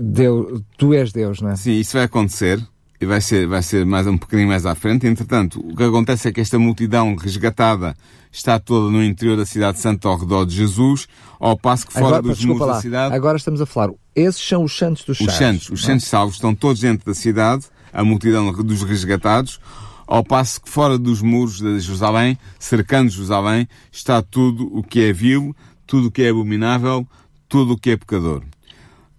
Deus, 0.00 0.62
tu 0.76 0.94
és 0.94 1.12
Deus, 1.12 1.40
não 1.40 1.50
é? 1.50 1.56
Sim, 1.56 1.72
isso 1.72 1.96
vai 1.96 2.04
acontecer 2.04 2.60
e 3.00 3.06
vai 3.06 3.20
ser, 3.20 3.46
vai 3.46 3.62
ser 3.62 3.86
mais 3.86 4.06
um 4.06 4.16
bocadinho 4.16 4.48
mais 4.48 4.66
à 4.66 4.74
frente. 4.74 5.06
Entretanto, 5.06 5.60
o 5.60 5.76
que 5.76 5.82
acontece 5.82 6.28
é 6.28 6.32
que 6.32 6.40
esta 6.40 6.58
multidão 6.58 7.14
resgatada 7.14 7.96
está 8.30 8.58
toda 8.58 8.90
no 8.90 9.02
interior 9.02 9.36
da 9.36 9.46
cidade 9.46 9.78
santa 9.78 10.08
ao 10.08 10.18
redor 10.18 10.44
de 10.44 10.54
Jesus, 10.54 11.06
ao 11.38 11.56
passo 11.56 11.86
que 11.86 11.92
fora 11.92 12.06
agora, 12.06 12.22
dos 12.22 12.44
muros 12.44 12.66
lá, 12.66 12.74
da 12.74 12.80
cidade... 12.80 13.14
Agora 13.14 13.36
estamos 13.36 13.60
a 13.60 13.66
falar, 13.66 13.92
esses 14.14 14.40
são 14.40 14.64
os 14.64 14.76
santos 14.76 15.04
dos 15.04 15.20
Os 15.20 15.32
santos, 15.32 15.70
os 15.70 15.82
santos 15.82 16.06
salvos 16.06 16.34
estão 16.34 16.54
todos 16.54 16.80
dentro 16.80 17.06
da 17.06 17.14
cidade, 17.14 17.66
a 17.92 18.04
multidão 18.04 18.52
dos 18.52 18.82
resgatados, 18.82 19.60
ao 20.06 20.24
passo 20.24 20.60
que 20.60 20.68
fora 20.68 20.98
dos 20.98 21.22
muros 21.22 21.60
de 21.60 21.78
Jerusalém, 21.80 22.38
cercando 22.58 23.10
Jerusalém, 23.10 23.68
está 23.92 24.22
tudo 24.22 24.68
o 24.76 24.82
que 24.82 25.00
é 25.02 25.12
vil, 25.12 25.54
tudo 25.86 26.08
o 26.08 26.10
que 26.10 26.22
é 26.22 26.30
abominável, 26.30 27.06
tudo 27.48 27.74
o 27.74 27.78
que 27.78 27.90
é 27.90 27.96
pecador. 27.96 28.42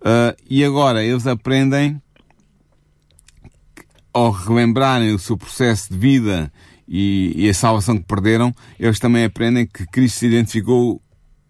Uh, 0.02 0.36
e 0.50 0.64
agora 0.64 1.04
eles 1.04 1.28
aprendem, 1.28 2.02
ao 4.20 4.32
relembrarem 4.32 5.14
o 5.14 5.20
seu 5.20 5.38
processo 5.38 5.92
de 5.92 5.98
vida 5.98 6.52
e, 6.88 7.34
e, 7.36 7.50
a 7.50 7.54
salvação 7.54 7.98
que 7.98 8.04
perderam, 8.04 8.54
eles 8.80 9.00
também 9.00 9.24
aprendem 9.24 9.66
que 9.66 9.86
Cristo 9.86 10.20
se 10.20 10.26
identificou 10.28 11.02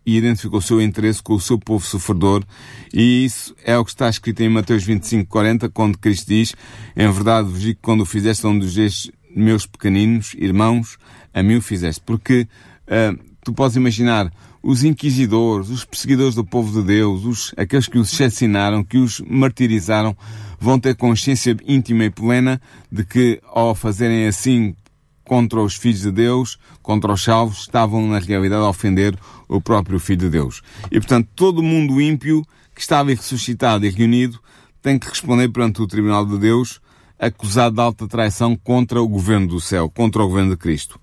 e 0.06 0.18
identificou 0.18 0.60
o 0.60 0.62
seu 0.62 0.82
interesse 0.82 1.22
com 1.22 1.34
o 1.34 1.40
seu 1.40 1.60
povo 1.60 1.86
sofredor, 1.86 2.44
e 2.94 3.26
isso 3.26 3.56
é 3.64 3.78
o 3.78 3.86
que 3.86 3.92
está 3.92 4.10
escrito 4.10 4.42
em 4.42 4.50
Mateus 4.50 4.84
25, 4.84 5.30
40, 5.30 5.70
quando 5.70 5.98
Cristo 5.98 6.28
diz, 6.30 6.56
em 6.96 7.12
verdade 7.12 7.50
vos 7.50 7.62
digo 7.62 7.76
que 7.76 7.82
quando 7.82 8.02
o 8.02 8.06
fizeste 8.06 8.46
um 8.48 8.58
dos 8.58 8.76
meus 9.36 9.66
pequeninos 9.66 10.34
irmãos, 10.38 10.98
a 11.34 11.44
mim 11.44 11.58
o 11.58 11.62
fizeste. 11.62 12.02
Porque 12.04 12.48
uh, 12.88 13.20
tu 13.44 13.54
podes 13.54 13.76
imaginar 13.78 14.32
os 14.62 14.84
inquisidores, 14.84 15.70
os 15.70 15.86
perseguidores 15.86 16.36
do 16.36 16.44
povo 16.44 16.82
de 16.82 16.86
Deus, 16.86 17.24
os, 17.24 17.54
aqueles 17.58 17.88
que 17.88 17.98
os 17.98 18.14
assassinaram, 18.14 18.84
que 18.84 18.98
os 18.98 19.22
martirizaram, 19.22 20.16
vão 20.60 20.80
ter 20.80 20.96
consciência 20.96 21.56
íntima 21.66 22.06
e 22.06 22.10
plena 22.10 22.62
de 22.92 23.06
que, 23.06 23.42
ao 23.46 23.74
fazerem 23.74 24.28
assim 24.28 24.76
contra 25.24 25.62
os 25.62 25.76
filhos 25.76 26.02
de 26.02 26.12
Deus, 26.12 26.58
contra 26.82 27.14
os 27.14 27.24
salvos, 27.24 27.60
estavam 27.60 28.08
na 28.08 28.20
realidade 28.20 28.64
a 28.64 28.70
ofender 28.70 29.16
o 29.48 29.62
próprio 29.62 30.00
Filho 30.00 30.22
de 30.22 30.30
Deus. 30.30 30.62
E 30.92 31.00
portanto, 31.00 31.30
todo 31.36 31.64
mundo 31.64 32.02
ímpio 32.02 32.44
que 32.74 32.82
estava 32.82 33.10
ressuscitado 33.10 33.86
e 33.86 33.90
reunido 33.90 34.40
tem 34.82 34.98
que 34.98 35.08
responder 35.08 35.50
perante 35.50 35.82
o 35.82 35.88
Tribunal 35.88 36.26
de 36.26 36.38
Deus, 36.38 36.82
acusado 37.18 37.76
de 37.76 37.82
alta 37.82 38.08
traição 38.08 38.56
contra 38.56 39.02
o 39.02 39.08
governo 39.08 39.48
do 39.48 39.60
céu, 39.62 39.90
contra 39.90 40.24
o 40.24 40.28
governo 40.28 40.52
de 40.52 40.58
Cristo. 40.58 41.00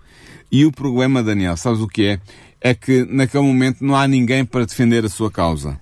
E 0.51 0.65
o 0.65 0.73
problema, 0.73 1.23
Daniel, 1.23 1.57
sabes 1.57 1.81
o 1.81 1.89
que 1.89 2.07
é? 2.07 2.21
É 2.67 2.75
que 2.75 3.05
naquele 3.05 3.45
momento 3.45 3.85
não 3.85 3.95
há 3.95 4.09
ninguém 4.09 4.45
para 4.45 4.67
defender 4.67 5.05
a 5.05 5.09
sua 5.09 5.31
causa. 5.31 5.79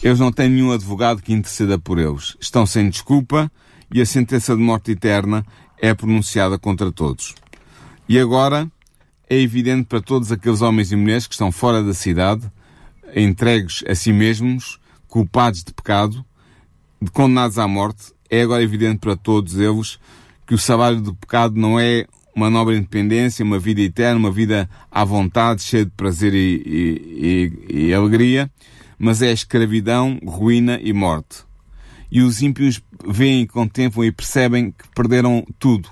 Eles 0.00 0.20
não 0.20 0.30
têm 0.30 0.48
nenhum 0.48 0.70
advogado 0.70 1.20
que 1.20 1.32
interceda 1.32 1.80
por 1.80 1.98
eles. 1.98 2.36
Estão 2.40 2.64
sem 2.64 2.88
desculpa 2.88 3.50
e 3.92 4.00
a 4.00 4.06
sentença 4.06 4.54
de 4.54 4.62
morte 4.62 4.92
eterna 4.92 5.44
é 5.76 5.92
pronunciada 5.92 6.56
contra 6.56 6.92
todos. 6.92 7.34
E 8.08 8.20
agora 8.20 8.70
é 9.28 9.36
evidente 9.36 9.86
para 9.88 10.00
todos 10.00 10.30
aqueles 10.30 10.62
homens 10.62 10.92
e 10.92 10.96
mulheres 10.96 11.26
que 11.26 11.34
estão 11.34 11.50
fora 11.50 11.82
da 11.82 11.92
cidade, 11.92 12.48
entregues 13.16 13.82
a 13.88 13.96
si 13.96 14.12
mesmos, 14.12 14.78
culpados 15.08 15.64
de 15.64 15.74
pecado, 15.74 16.24
condenados 17.12 17.58
à 17.58 17.66
morte, 17.66 18.12
é 18.30 18.42
agora 18.42 18.62
evidente 18.62 19.00
para 19.00 19.16
todos 19.16 19.58
eles 19.58 19.98
que 20.46 20.54
o 20.54 20.58
salário 20.58 21.00
do 21.00 21.16
pecado 21.16 21.58
não 21.58 21.80
é 21.80 22.06
uma 22.38 22.48
nobre 22.48 22.76
independência, 22.76 23.44
uma 23.44 23.58
vida 23.58 23.80
eterna, 23.80 24.16
uma 24.16 24.30
vida 24.30 24.70
à 24.92 25.04
vontade, 25.04 25.60
cheia 25.60 25.84
de 25.84 25.90
prazer 25.90 26.32
e, 26.32 27.52
e, 27.68 27.88
e, 27.88 27.94
alegria, 27.94 28.48
mas 28.96 29.22
é 29.22 29.32
escravidão, 29.32 30.20
ruína 30.24 30.78
e 30.80 30.92
morte. 30.92 31.38
E 32.12 32.22
os 32.22 32.40
ímpios 32.40 32.80
veem, 33.04 33.44
contemplam 33.44 34.04
e 34.04 34.12
percebem 34.12 34.70
que 34.70 34.88
perderam 34.94 35.44
tudo. 35.58 35.88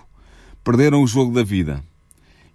Perderam 0.62 1.02
o 1.02 1.06
jogo 1.06 1.34
da 1.34 1.42
vida. 1.42 1.82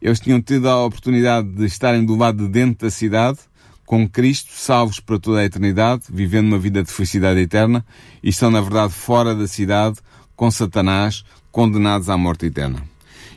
Eles 0.01 0.21
tinham 0.21 0.41
tido 0.41 0.69
a 0.69 0.85
oportunidade 0.85 1.49
de 1.49 1.65
estarem 1.65 2.05
do 2.05 2.15
lado 2.15 2.45
de 2.45 2.49
dentro 2.49 2.85
da 2.85 2.89
cidade, 2.89 3.39
com 3.85 4.07
Cristo, 4.07 4.51
salvos 4.53 5.01
para 5.01 5.19
toda 5.19 5.41
a 5.41 5.45
eternidade, 5.45 6.03
vivendo 6.09 6.47
uma 6.47 6.57
vida 6.57 6.81
de 6.81 6.89
felicidade 6.89 7.41
eterna, 7.41 7.85
e 8.23 8.29
estão, 8.29 8.49
na 8.49 8.61
verdade, 8.61 8.93
fora 8.93 9.35
da 9.35 9.47
cidade, 9.47 9.99
com 10.33 10.49
Satanás, 10.49 11.25
condenados 11.51 12.09
à 12.09 12.17
morte 12.17 12.45
eterna. 12.45 12.90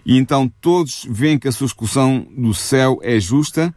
E 0.04 0.16
então 0.16 0.50
todos 0.60 1.06
veem 1.08 1.38
que 1.38 1.48
a 1.48 1.52
sua 1.52 1.66
execução 1.66 2.26
do 2.36 2.52
céu 2.52 2.98
é 3.02 3.18
justa, 3.18 3.74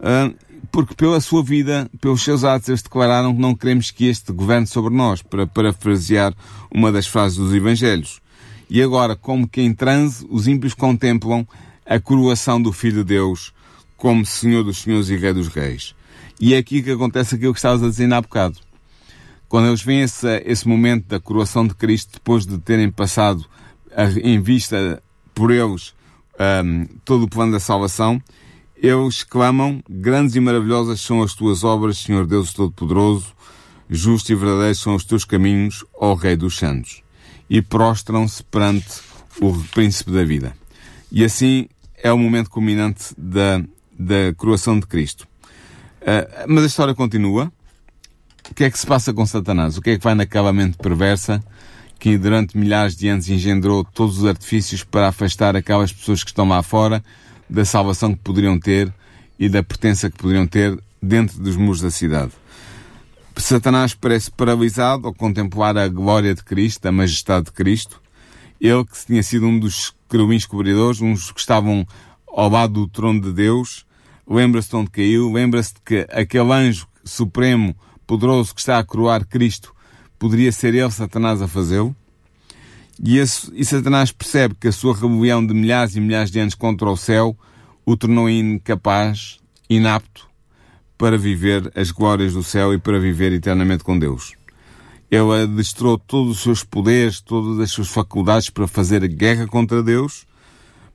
uh, 0.00 0.34
porque 0.72 0.94
pela 0.94 1.20
sua 1.20 1.42
vida, 1.42 1.90
pelos 2.00 2.22
seus 2.22 2.44
atos, 2.44 2.68
eles 2.68 2.82
declararam 2.82 3.34
que 3.34 3.40
não 3.40 3.54
queremos 3.54 3.90
que 3.90 4.06
este 4.06 4.32
governe 4.32 4.66
sobre 4.66 4.94
nós, 4.94 5.22
para 5.22 5.46
parafrasear 5.46 6.34
uma 6.70 6.92
das 6.92 7.06
frases 7.06 7.38
dos 7.38 7.54
Evangelhos. 7.54 8.20
E 8.68 8.82
agora, 8.82 9.16
como 9.16 9.48
que 9.48 9.60
em 9.60 9.74
transe, 9.74 10.26
os 10.30 10.46
ímpios 10.46 10.74
contemplam 10.74 11.46
a 11.84 11.98
coroação 11.98 12.62
do 12.62 12.72
Filho 12.72 12.98
de 12.98 13.14
Deus 13.14 13.52
como 13.96 14.24
Senhor 14.24 14.62
dos 14.62 14.78
Senhores 14.78 15.08
e 15.08 15.16
Rei 15.16 15.32
dos 15.32 15.48
Reis. 15.48 15.94
E 16.40 16.54
é 16.54 16.58
aqui 16.58 16.82
que 16.82 16.92
acontece 16.92 17.34
aquilo 17.34 17.52
que 17.52 17.58
estavas 17.58 17.82
a 17.82 17.88
dizer 17.88 18.12
há 18.12 18.20
bocado. 18.20 18.56
Quando 19.48 19.66
eles 19.66 19.82
veem 19.82 20.02
esse, 20.02 20.42
esse 20.46 20.66
momento 20.66 21.06
da 21.06 21.20
coroação 21.20 21.66
de 21.66 21.74
Cristo, 21.74 22.12
depois 22.14 22.46
de 22.46 22.56
terem 22.58 22.90
passado 22.90 23.44
a, 23.94 24.04
em 24.04 24.40
vista 24.40 25.02
por 25.34 25.50
eles 25.50 25.94
um, 26.64 26.86
todo 27.04 27.24
o 27.24 27.28
plano 27.28 27.52
da 27.52 27.60
salvação, 27.60 28.20
eles 28.76 29.22
clamam, 29.22 29.82
grandes 29.88 30.34
e 30.36 30.40
maravilhosas 30.40 31.00
são 31.00 31.22
as 31.22 31.34
tuas 31.34 31.62
obras, 31.62 31.98
Senhor 31.98 32.26
Deus 32.26 32.54
Todo-Poderoso, 32.54 33.34
justo 33.88 34.32
e 34.32 34.34
verdadeiro 34.34 34.74
são 34.74 34.94
os 34.94 35.04
teus 35.04 35.24
caminhos, 35.24 35.84
ó 35.94 36.14
Rei 36.14 36.36
dos 36.36 36.56
Santos. 36.56 37.02
E 37.48 37.60
prostram-se 37.60 38.42
perante 38.44 39.00
o 39.40 39.52
Príncipe 39.74 40.12
da 40.12 40.24
Vida. 40.24 40.54
E 41.12 41.24
assim 41.24 41.68
é 42.02 42.10
o 42.10 42.16
momento 42.16 42.48
culminante 42.48 43.12
da, 43.18 43.62
da 43.98 44.32
coroação 44.36 44.78
de 44.80 44.86
Cristo. 44.86 45.28
Uh, 46.00 46.46
mas 46.48 46.64
a 46.64 46.66
história 46.66 46.94
continua. 46.94 47.52
O 48.50 48.54
que 48.54 48.64
é 48.64 48.70
que 48.70 48.78
se 48.78 48.86
passa 48.86 49.12
com 49.12 49.26
Satanás? 49.26 49.76
O 49.76 49.82
que 49.82 49.90
é 49.90 49.98
que 49.98 50.04
vai 50.04 50.14
naquela 50.14 50.52
mente 50.52 50.78
perversa 50.78 51.44
que 52.00 52.16
durante 52.16 52.56
milhares 52.56 52.96
de 52.96 53.06
anos 53.08 53.28
engendrou 53.28 53.84
todos 53.84 54.18
os 54.18 54.24
artifícios 54.24 54.82
para 54.82 55.08
afastar 55.08 55.54
aquelas 55.54 55.92
pessoas 55.92 56.24
que 56.24 56.30
estão 56.30 56.48
lá 56.48 56.62
fora 56.62 57.04
da 57.48 57.62
salvação 57.62 58.14
que 58.14 58.22
poderiam 58.22 58.58
ter 58.58 58.92
e 59.38 59.50
da 59.50 59.62
pertença 59.62 60.10
que 60.10 60.16
poderiam 60.16 60.46
ter 60.46 60.82
dentro 61.00 61.38
dos 61.40 61.56
muros 61.56 61.82
da 61.82 61.90
cidade. 61.90 62.32
Satanás 63.36 63.94
parece 63.94 64.30
paralisado 64.30 65.06
ao 65.06 65.14
contemplar 65.14 65.76
a 65.76 65.88
glória 65.88 66.34
de 66.34 66.42
Cristo, 66.42 66.86
a 66.86 66.92
majestade 66.92 67.46
de 67.46 67.52
Cristo. 67.52 68.00
Ele 68.60 68.84
que 68.84 69.06
tinha 69.06 69.22
sido 69.22 69.46
um 69.46 69.58
dos 69.58 69.94
querubins 70.08 70.46
cobridores, 70.46 71.00
uns 71.00 71.30
que 71.30 71.40
estavam 71.40 71.86
ao 72.26 72.48
lado 72.48 72.74
do 72.74 72.88
trono 72.88 73.20
de 73.20 73.32
Deus, 73.32 73.84
lembra-se 74.28 74.70
de 74.70 74.76
onde 74.76 74.90
caiu, 74.90 75.32
lembra-se 75.32 75.74
de 75.74 75.80
que 75.84 76.06
aquele 76.10 76.52
anjo 76.52 76.86
supremo, 77.04 77.76
poderoso 78.06 78.54
que 78.54 78.60
está 78.60 78.78
a 78.78 78.84
coroar 78.84 79.26
Cristo, 79.26 79.74
poderia 80.20 80.52
ser 80.52 80.74
ele, 80.74 80.90
Satanás, 80.90 81.40
a 81.40 81.48
fazê-lo. 81.48 81.96
E, 83.02 83.18
e 83.18 83.64
Satanás 83.64 84.12
percebe 84.12 84.54
que 84.54 84.68
a 84.68 84.72
sua 84.72 84.94
rebelião 84.94 85.44
de 85.44 85.54
milhares 85.54 85.96
e 85.96 86.00
milhares 86.00 86.30
de 86.30 86.38
anos 86.38 86.54
contra 86.54 86.88
o 86.88 86.96
céu 86.96 87.34
o 87.86 87.96
tornou 87.96 88.28
incapaz, 88.28 89.40
inapto, 89.68 90.28
para 90.98 91.16
viver 91.16 91.72
as 91.74 91.90
glórias 91.90 92.34
do 92.34 92.42
céu 92.42 92.74
e 92.74 92.78
para 92.78 93.00
viver 93.00 93.32
eternamente 93.32 93.82
com 93.82 93.98
Deus. 93.98 94.34
Ele 95.10 95.42
adestrou 95.42 95.98
todos 95.98 96.36
os 96.36 96.42
seus 96.42 96.62
poderes, 96.62 97.22
todas 97.22 97.58
as 97.58 97.70
suas 97.70 97.88
faculdades 97.88 98.50
para 98.50 98.68
fazer 98.68 99.08
guerra 99.08 99.46
contra 99.46 99.82
Deus, 99.82 100.26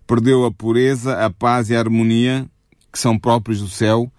perdeu 0.06 0.46
a 0.46 0.52
pureza, 0.52 1.26
a 1.26 1.32
paz 1.32 1.72
e 1.72 1.76
a 1.76 1.80
harmonia 1.80 2.46
que 2.94 3.00
são 3.00 3.18
próprios 3.18 3.60
do 3.60 3.68
céu 3.68 4.10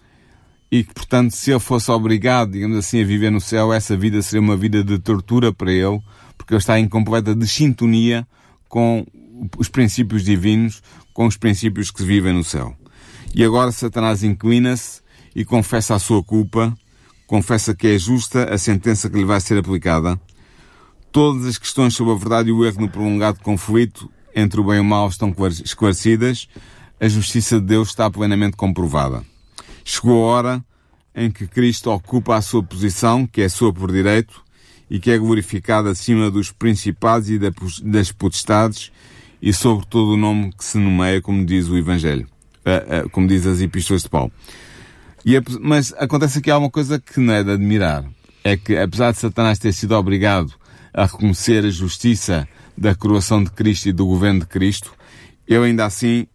e 0.76 0.84
que, 0.84 0.92
portanto, 0.92 1.30
se 1.30 1.50
ele 1.50 1.60
fosse 1.60 1.90
obrigado, 1.90 2.52
digamos 2.52 2.76
assim, 2.76 3.00
a 3.00 3.04
viver 3.04 3.30
no 3.30 3.40
céu, 3.40 3.72
essa 3.72 3.96
vida 3.96 4.20
seria 4.20 4.42
uma 4.42 4.56
vida 4.56 4.84
de 4.84 4.98
tortura 4.98 5.52
para 5.52 5.72
ele, 5.72 6.00
porque 6.36 6.52
ele 6.52 6.58
está 6.58 6.78
em 6.78 6.86
completa 6.86 7.34
desintonia 7.34 8.26
com 8.68 9.06
os 9.56 9.68
princípios 9.68 10.22
divinos, 10.22 10.82
com 11.14 11.26
os 11.26 11.36
princípios 11.36 11.90
que 11.90 12.00
se 12.00 12.06
vivem 12.06 12.34
no 12.34 12.44
céu. 12.44 12.76
E 13.34 13.42
agora 13.42 13.72
Satanás 13.72 14.22
inclina-se 14.22 15.00
e 15.34 15.44
confessa 15.44 15.94
a 15.94 15.98
sua 15.98 16.22
culpa, 16.22 16.76
confessa 17.26 17.74
que 17.74 17.86
é 17.86 17.98
justa 17.98 18.52
a 18.52 18.58
sentença 18.58 19.08
que 19.08 19.16
lhe 19.16 19.24
vai 19.24 19.40
ser 19.40 19.58
aplicada. 19.58 20.20
Todas 21.10 21.46
as 21.46 21.56
questões 21.56 21.94
sobre 21.94 22.12
a 22.12 22.16
verdade 22.16 22.50
e 22.50 22.52
o 22.52 22.66
erro 22.66 22.82
no 22.82 22.88
prolongado 22.88 23.40
conflito 23.40 24.10
entre 24.34 24.60
o 24.60 24.64
bem 24.64 24.76
e 24.76 24.80
o 24.80 24.84
mal 24.84 25.08
estão 25.08 25.34
esclarecidas. 25.64 26.48
A 27.00 27.08
justiça 27.08 27.58
de 27.58 27.66
Deus 27.66 27.88
está 27.88 28.10
plenamente 28.10 28.56
comprovada. 28.56 29.24
Chegou 29.88 30.24
a 30.24 30.32
hora 30.32 30.64
em 31.14 31.30
que 31.30 31.46
Cristo 31.46 31.92
ocupa 31.92 32.34
a 32.34 32.42
sua 32.42 32.60
posição, 32.60 33.24
que 33.24 33.40
é 33.40 33.48
sua 33.48 33.72
por 33.72 33.92
direito, 33.92 34.42
e 34.90 34.98
que 34.98 35.12
é 35.12 35.16
glorificado 35.16 35.88
acima 35.88 36.28
dos 36.28 36.50
principados 36.50 37.30
e 37.30 37.38
das 37.38 38.10
potestades 38.10 38.90
e 39.40 39.52
sobre 39.52 39.86
todo 39.86 40.14
o 40.14 40.16
nome 40.16 40.52
que 40.52 40.64
se 40.64 40.76
nomeia, 40.76 41.22
como 41.22 41.46
diz 41.46 41.68
o 41.68 41.78
Evangelho, 41.78 42.26
eh, 42.64 42.86
eh, 42.88 43.04
como 43.12 43.28
diz 43.28 43.46
as 43.46 43.60
epístolas 43.60 44.02
de 44.02 44.08
Paulo. 44.08 44.32
Mas 45.60 45.94
acontece 45.96 46.40
aqui 46.40 46.50
alguma 46.50 46.70
coisa 46.70 46.98
que 46.98 47.20
não 47.20 47.34
é 47.34 47.44
de 47.44 47.52
admirar. 47.52 48.04
É 48.42 48.56
que, 48.56 48.76
apesar 48.76 49.12
de 49.12 49.18
Satanás 49.18 49.56
ter 49.56 49.72
sido 49.72 49.94
obrigado 49.94 50.52
a 50.92 51.04
reconhecer 51.04 51.64
a 51.64 51.70
justiça 51.70 52.48
da 52.76 52.92
coroação 52.92 53.42
de 53.42 53.52
Cristo 53.52 53.88
e 53.88 53.92
do 53.92 54.04
governo 54.04 54.40
de 54.40 54.46
Cristo, 54.46 54.92
ele 55.46 55.66
ainda 55.66 55.84
assim 55.84 56.26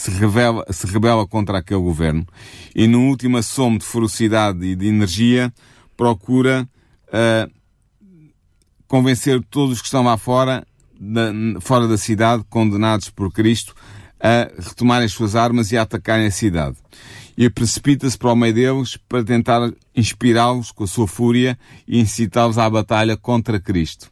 se 0.00 0.10
rebela, 0.12 0.64
se 0.70 0.86
rebela 0.86 1.26
contra 1.26 1.58
aquele 1.58 1.80
governo 1.80 2.26
e, 2.74 2.86
no 2.86 3.00
último 3.08 3.36
assomo 3.36 3.78
de 3.78 3.84
ferocidade 3.84 4.64
e 4.64 4.74
de 4.74 4.86
energia, 4.86 5.52
procura 5.94 6.66
uh, 7.08 7.52
convencer 8.88 9.44
todos 9.50 9.74
os 9.74 9.80
que 9.82 9.88
estão 9.88 10.02
lá 10.02 10.16
fora, 10.16 10.66
da, 10.98 11.32
fora 11.60 11.86
da 11.86 11.98
cidade, 11.98 12.42
condenados 12.48 13.10
por 13.10 13.30
Cristo, 13.30 13.74
a 14.18 14.50
retomar 14.58 15.02
as 15.02 15.12
suas 15.12 15.36
armas 15.36 15.70
e 15.70 15.76
a 15.76 15.82
atacarem 15.82 16.26
a 16.26 16.30
cidade. 16.30 16.78
E 17.36 17.50
precipita-se 17.50 18.16
para 18.16 18.32
o 18.32 18.36
meio 18.36 18.54
deles 18.54 18.96
para 19.06 19.22
tentar 19.22 19.70
inspirá-los 19.94 20.72
com 20.72 20.84
a 20.84 20.86
sua 20.86 21.06
fúria 21.06 21.58
e 21.86 22.00
incitá-los 22.00 22.56
à 22.56 22.70
batalha 22.70 23.18
contra 23.18 23.60
Cristo. 23.60 24.10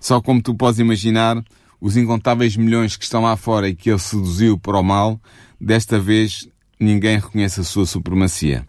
Só 0.00 0.20
como 0.20 0.42
tu 0.42 0.56
podes 0.56 0.80
imaginar, 0.80 1.40
os 1.84 1.98
incontáveis 1.98 2.56
milhões 2.56 2.96
que 2.96 3.04
estão 3.04 3.20
lá 3.20 3.36
fora 3.36 3.68
e 3.68 3.74
que 3.76 3.90
ele 3.90 3.98
seduziu 3.98 4.58
para 4.58 4.78
o 4.78 4.82
mal, 4.82 5.20
desta 5.60 6.00
vez 6.00 6.48
ninguém 6.80 7.18
reconhece 7.18 7.60
a 7.60 7.62
sua 7.62 7.84
supremacia. 7.84 8.66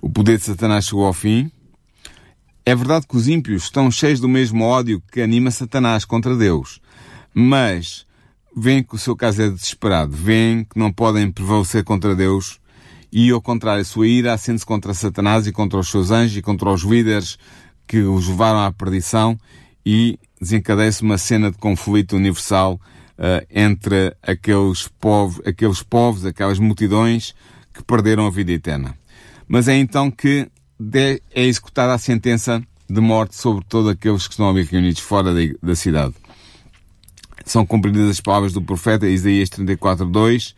O 0.00 0.08
poder 0.08 0.38
de 0.38 0.44
Satanás 0.44 0.86
chegou 0.86 1.04
ao 1.04 1.12
fim. 1.12 1.50
É 2.64 2.74
verdade 2.74 3.06
que 3.06 3.14
os 3.14 3.28
ímpios 3.28 3.64
estão 3.64 3.90
cheios 3.90 4.20
do 4.20 4.28
mesmo 4.28 4.64
ódio 4.64 5.02
que 5.12 5.20
anima 5.20 5.50
Satanás 5.50 6.06
contra 6.06 6.34
Deus, 6.34 6.80
mas 7.34 8.06
veem 8.56 8.82
que 8.82 8.94
o 8.94 8.98
seu 8.98 9.14
caso 9.14 9.42
é 9.42 9.50
desesperado, 9.50 10.16
veem 10.16 10.64
que 10.64 10.78
não 10.78 10.90
podem 10.90 11.30
prevalecer 11.30 11.84
contra 11.84 12.16
Deus 12.16 12.58
e, 13.12 13.30
ao 13.30 13.42
contrário, 13.42 13.82
a 13.82 13.84
sua 13.84 14.08
ira 14.08 14.32
acende-se 14.32 14.64
contra 14.64 14.94
Satanás 14.94 15.46
e 15.46 15.52
contra 15.52 15.78
os 15.78 15.90
seus 15.90 16.10
anjos 16.10 16.38
e 16.38 16.40
contra 16.40 16.70
os 16.70 16.84
líderes 16.84 17.36
que 17.86 17.98
os 17.98 18.28
levaram 18.28 18.60
à 18.60 18.72
perdição 18.72 19.38
e 19.84 20.18
desencadeia-se 20.40 21.02
uma 21.02 21.18
cena 21.18 21.50
de 21.50 21.58
conflito 21.58 22.16
universal 22.16 22.80
uh, 23.18 23.46
entre 23.50 24.14
aqueles 24.22 24.88
povos, 24.88 25.40
aqueles 25.46 25.82
povos, 25.82 26.24
aquelas 26.24 26.58
multidões 26.58 27.34
que 27.72 27.82
perderam 27.82 28.26
a 28.26 28.30
vida 28.30 28.52
eterna. 28.52 28.96
Mas 29.46 29.68
é 29.68 29.76
então 29.76 30.10
que 30.10 30.48
é 30.94 31.20
executada 31.34 31.92
a 31.92 31.98
sentença 31.98 32.62
de 32.88 33.00
morte 33.00 33.36
sobre 33.36 33.64
todos 33.64 33.90
aqueles 33.90 34.26
que 34.26 34.34
estão 34.34 34.48
ali 34.48 34.64
reunidos 34.64 35.00
fora 35.00 35.32
da, 35.32 35.40
da 35.62 35.76
cidade. 35.76 36.14
São 37.44 37.64
cumpridas 37.64 38.08
as 38.08 38.20
palavras 38.20 38.52
do 38.52 38.62
profeta 38.62 39.08
Isaías 39.08 39.48
34, 39.48 40.06
2, 40.06 40.54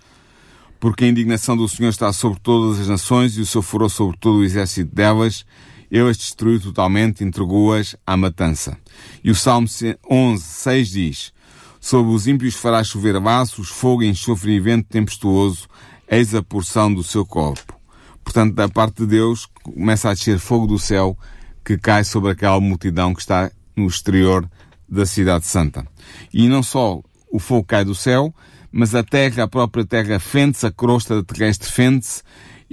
porque 0.81 1.05
a 1.05 1.09
indignação 1.09 1.57
do 1.57 1.69
Senhor 1.69 1.91
está 1.91 2.13
sobre 2.13 2.41
todas 2.41 2.81
as 2.81 2.89
nações 2.89 3.37
e 3.37 3.41
o 3.41 3.47
seu 3.47 3.63
furor 3.63 3.89
sobre 3.89 4.17
todo 4.17 4.39
o 4.39 4.45
exército 4.45 4.95
delas, 4.95 5.45
ele 5.93 6.09
as 6.09 6.17
destruiu 6.17 6.59
totalmente, 6.59 7.23
entregou-as 7.23 7.95
à 8.07 8.17
matança. 8.17 8.79
E 9.23 9.31
o 9.31 9.35
Salmo 9.35 9.69
11, 10.11 10.43
6 10.43 10.89
diz, 10.89 11.33
Sobre 11.79 12.15
os 12.15 12.27
ímpios 12.27 12.55
fará 12.55 12.83
chover 12.83 13.21
laços, 13.21 13.69
fogo, 13.69 14.03
enxofre 14.03 14.53
e 14.53 14.61
vento 14.61 14.89
tempestuoso, 14.89 15.69
eis 16.09 16.35
a 16.35 16.43
porção 16.43 16.93
do 16.93 17.03
seu 17.03 17.27
corpo. 17.27 17.79
Portanto, 18.25 18.55
da 18.55 18.71
parte 18.71 19.03
de 19.03 19.07
Deus, 19.07 19.47
começa 19.63 20.09
a 20.09 20.15
descer 20.15 20.39
fogo 20.39 20.67
do 20.67 20.79
céu 20.79 21.19
que 21.63 21.77
cai 21.77 22.05
sobre 22.05 22.31
aquela 22.31 22.59
multidão 22.59 23.13
que 23.13 23.21
está 23.21 23.51
no 23.77 23.87
exterior 23.87 24.49
da 24.89 25.05
cidade 25.05 25.45
santa. 25.45 25.87
E 26.33 26.49
não 26.49 26.63
só 26.63 27.03
o 27.31 27.39
fogo 27.39 27.65
cai 27.65 27.85
do 27.85 27.95
céu, 27.95 28.35
mas 28.71 28.95
a 28.95 29.03
terra, 29.03 29.43
a 29.43 29.49
própria 29.49 29.85
terra, 29.85 30.19
fende-se, 30.19 30.65
a 30.65 30.71
crosta 30.71 31.23
terrestre 31.23 31.71
fende-se, 31.71 32.23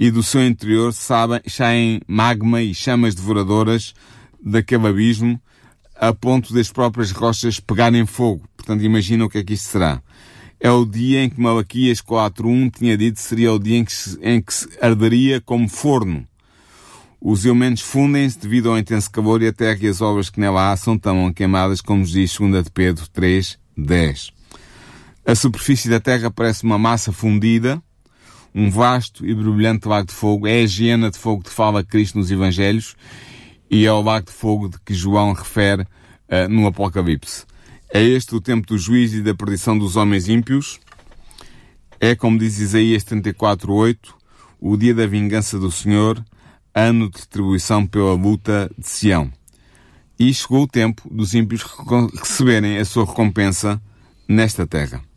e 0.00 0.10
do 0.10 0.22
seu 0.22 0.42
interior 0.46 0.94
saem 0.94 2.00
magma 2.08 2.62
e 2.62 2.74
chamas 2.74 3.14
devoradoras 3.14 3.92
daquele 4.42 4.86
abismo, 4.86 5.38
a 5.94 6.10
ponto 6.14 6.54
das 6.54 6.72
próprias 6.72 7.10
rochas 7.10 7.60
pegarem 7.60 8.06
fogo. 8.06 8.48
Portanto, 8.56 8.82
imagina 8.82 9.26
o 9.26 9.28
que 9.28 9.36
é 9.36 9.44
que 9.44 9.52
isto 9.52 9.68
será. 9.68 10.02
É 10.58 10.70
o 10.70 10.86
dia 10.86 11.22
em 11.22 11.28
que 11.28 11.38
Malaquias 11.38 12.00
4.1 12.00 12.70
tinha 12.78 12.96
dito 12.96 13.20
seria 13.20 13.52
o 13.52 13.58
dia 13.58 13.76
em 13.76 13.84
que, 13.84 13.92
se, 13.92 14.18
em 14.22 14.40
que 14.40 14.54
se 14.54 14.66
arderia 14.80 15.38
como 15.38 15.68
forno. 15.68 16.26
Os 17.20 17.44
elementos 17.44 17.82
fundem-se 17.82 18.38
devido 18.38 18.70
ao 18.70 18.78
intenso 18.78 19.10
calor 19.10 19.42
e 19.42 19.48
a 19.48 19.52
terra 19.52 19.80
e 19.82 19.88
as 19.88 20.00
obras 20.00 20.30
que 20.30 20.40
nela 20.40 20.72
há 20.72 20.76
são 20.78 20.96
tão 20.98 21.30
queimadas 21.30 21.82
como 21.82 22.00
nos 22.00 22.12
diz 22.12 22.34
2 22.34 22.64
de 22.64 22.70
Pedro 22.70 23.06
3, 23.10 23.58
10. 23.76 24.30
A 25.26 25.34
superfície 25.34 25.90
da 25.90 26.00
terra 26.00 26.30
parece 26.30 26.64
uma 26.64 26.78
massa 26.78 27.12
fundida, 27.12 27.82
um 28.54 28.70
vasto 28.70 29.26
e 29.26 29.34
brilhante 29.34 29.88
lago 29.88 30.08
de 30.08 30.14
fogo. 30.14 30.46
É 30.46 30.62
a 30.62 30.66
hiena 30.66 31.10
de 31.10 31.18
fogo 31.18 31.44
que 31.44 31.50
fala 31.50 31.84
Cristo 31.84 32.18
nos 32.18 32.30
Evangelhos 32.30 32.96
e 33.70 33.86
é 33.86 33.92
o 33.92 34.02
lago 34.02 34.26
de 34.26 34.32
fogo 34.32 34.68
de 34.68 34.78
que 34.80 34.92
João 34.92 35.32
refere 35.32 35.82
uh, 35.82 36.48
no 36.48 36.66
Apocalipse. 36.66 37.44
É 37.92 38.02
este 38.02 38.34
o 38.34 38.40
tempo 38.40 38.66
do 38.66 38.78
juízo 38.78 39.16
e 39.16 39.22
da 39.22 39.34
perdição 39.34 39.78
dos 39.78 39.96
homens 39.96 40.28
ímpios. 40.28 40.80
É, 42.00 42.14
como 42.14 42.38
diz 42.38 42.58
Isaías 42.58 43.04
34.8, 43.04 43.96
o 44.60 44.76
dia 44.76 44.94
da 44.94 45.06
vingança 45.06 45.58
do 45.58 45.70
Senhor, 45.70 46.24
ano 46.74 47.10
de 47.10 47.18
retribuição 47.18 47.86
pela 47.86 48.14
luta 48.14 48.70
de 48.78 48.88
Sião. 48.88 49.30
E 50.18 50.32
chegou 50.32 50.64
o 50.64 50.68
tempo 50.68 51.02
dos 51.10 51.34
ímpios 51.34 51.62
receberem 52.18 52.78
a 52.78 52.84
sua 52.84 53.04
recompensa 53.04 53.80
nesta 54.28 54.66
terra. 54.66 55.09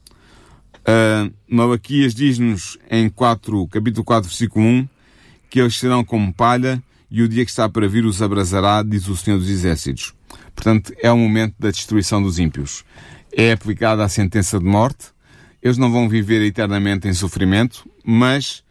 Uh, 0.83 1.33
Malaquias 1.47 2.13
diz-nos 2.13 2.77
em 2.91 3.09
4, 3.09 3.67
capítulo 3.67 4.03
4, 4.03 4.29
versículo 4.29 4.65
1, 4.65 4.89
que 5.49 5.61
eles 5.61 5.77
serão 5.77 6.03
como 6.03 6.33
palha 6.33 6.83
e 7.09 7.21
o 7.21 7.29
dia 7.29 7.45
que 7.45 7.51
está 7.51 7.69
para 7.69 7.87
vir 7.87 8.05
os 8.05 8.21
abrasará, 8.21 8.83
diz 8.83 9.07
o 9.07 9.15
Senhor 9.15 9.37
dos 9.37 9.49
Exércitos. 9.49 10.13
Portanto, 10.53 10.93
é 11.01 11.11
o 11.11 11.17
momento 11.17 11.55
da 11.57 11.71
destruição 11.71 12.21
dos 12.21 12.37
ímpios. 12.37 12.83
É 13.31 13.51
aplicada 13.51 14.03
a 14.03 14.09
sentença 14.09 14.59
de 14.59 14.65
morte. 14.65 15.07
Eles 15.61 15.77
não 15.77 15.91
vão 15.91 16.09
viver 16.09 16.41
eternamente 16.41 17.07
em 17.07 17.13
sofrimento, 17.13 17.89
mas 18.03 18.63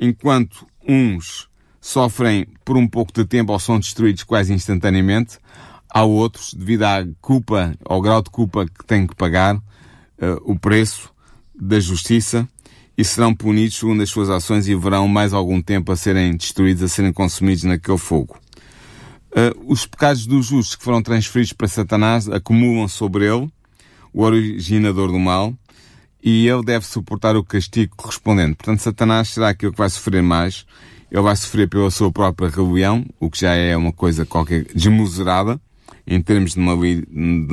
enquanto 0.00 0.66
uns 0.86 1.48
sofrem 1.80 2.46
por 2.64 2.76
um 2.76 2.88
pouco 2.88 3.12
de 3.12 3.24
tempo 3.24 3.52
ou 3.52 3.58
são 3.58 3.78
destruídos 3.78 4.22
quase 4.22 4.54
instantaneamente, 4.54 5.38
há 5.90 6.02
outros, 6.04 6.54
devido 6.54 6.84
à 6.84 7.06
culpa, 7.20 7.74
ao 7.84 8.00
grau 8.00 8.22
de 8.22 8.30
culpa 8.30 8.64
que 8.66 8.84
têm 8.86 9.06
que 9.06 9.14
pagar, 9.14 9.56
uh, 9.56 9.62
o 10.44 10.58
preço 10.58 11.12
da 11.60 11.80
justiça, 11.80 12.48
e 12.96 13.04
serão 13.04 13.34
punidos 13.34 13.78
segundo 13.78 14.02
as 14.02 14.10
suas 14.10 14.28
ações 14.28 14.66
e 14.66 14.74
verão 14.74 15.06
mais 15.06 15.32
algum 15.32 15.62
tempo 15.62 15.92
a 15.92 15.96
serem 15.96 16.36
destruídos, 16.36 16.82
a 16.82 16.88
serem 16.88 17.12
consumidos 17.12 17.62
naquele 17.62 17.98
fogo. 17.98 18.36
Uh, 19.30 19.72
os 19.72 19.86
pecados 19.86 20.26
dos 20.26 20.46
justos 20.46 20.74
que 20.74 20.82
foram 20.82 21.02
transferidos 21.02 21.52
para 21.52 21.68
Satanás 21.68 22.28
acumulam 22.28 22.88
sobre 22.88 23.24
ele, 23.24 23.48
o 24.12 24.22
originador 24.22 25.12
do 25.12 25.18
mal, 25.18 25.54
e 26.22 26.48
ele 26.48 26.64
deve 26.64 26.84
suportar 26.86 27.36
o 27.36 27.44
castigo 27.44 27.94
correspondente. 27.96 28.56
Portanto, 28.56 28.80
Satanás 28.80 29.28
será 29.28 29.50
aquele 29.50 29.70
que 29.70 29.78
vai 29.78 29.88
sofrer 29.88 30.22
mais. 30.22 30.66
Ele 31.10 31.22
vai 31.22 31.36
sofrer 31.36 31.68
pela 31.68 31.90
sua 31.90 32.10
própria 32.10 32.48
rebelião, 32.48 33.06
o 33.20 33.30
que 33.30 33.40
já 33.40 33.54
é 33.54 33.76
uma 33.76 33.92
coisa 33.92 34.26
qualquer 34.26 34.64
desmesurada 34.74 35.60
em 36.06 36.20
termos 36.20 36.54
de 36.54 36.60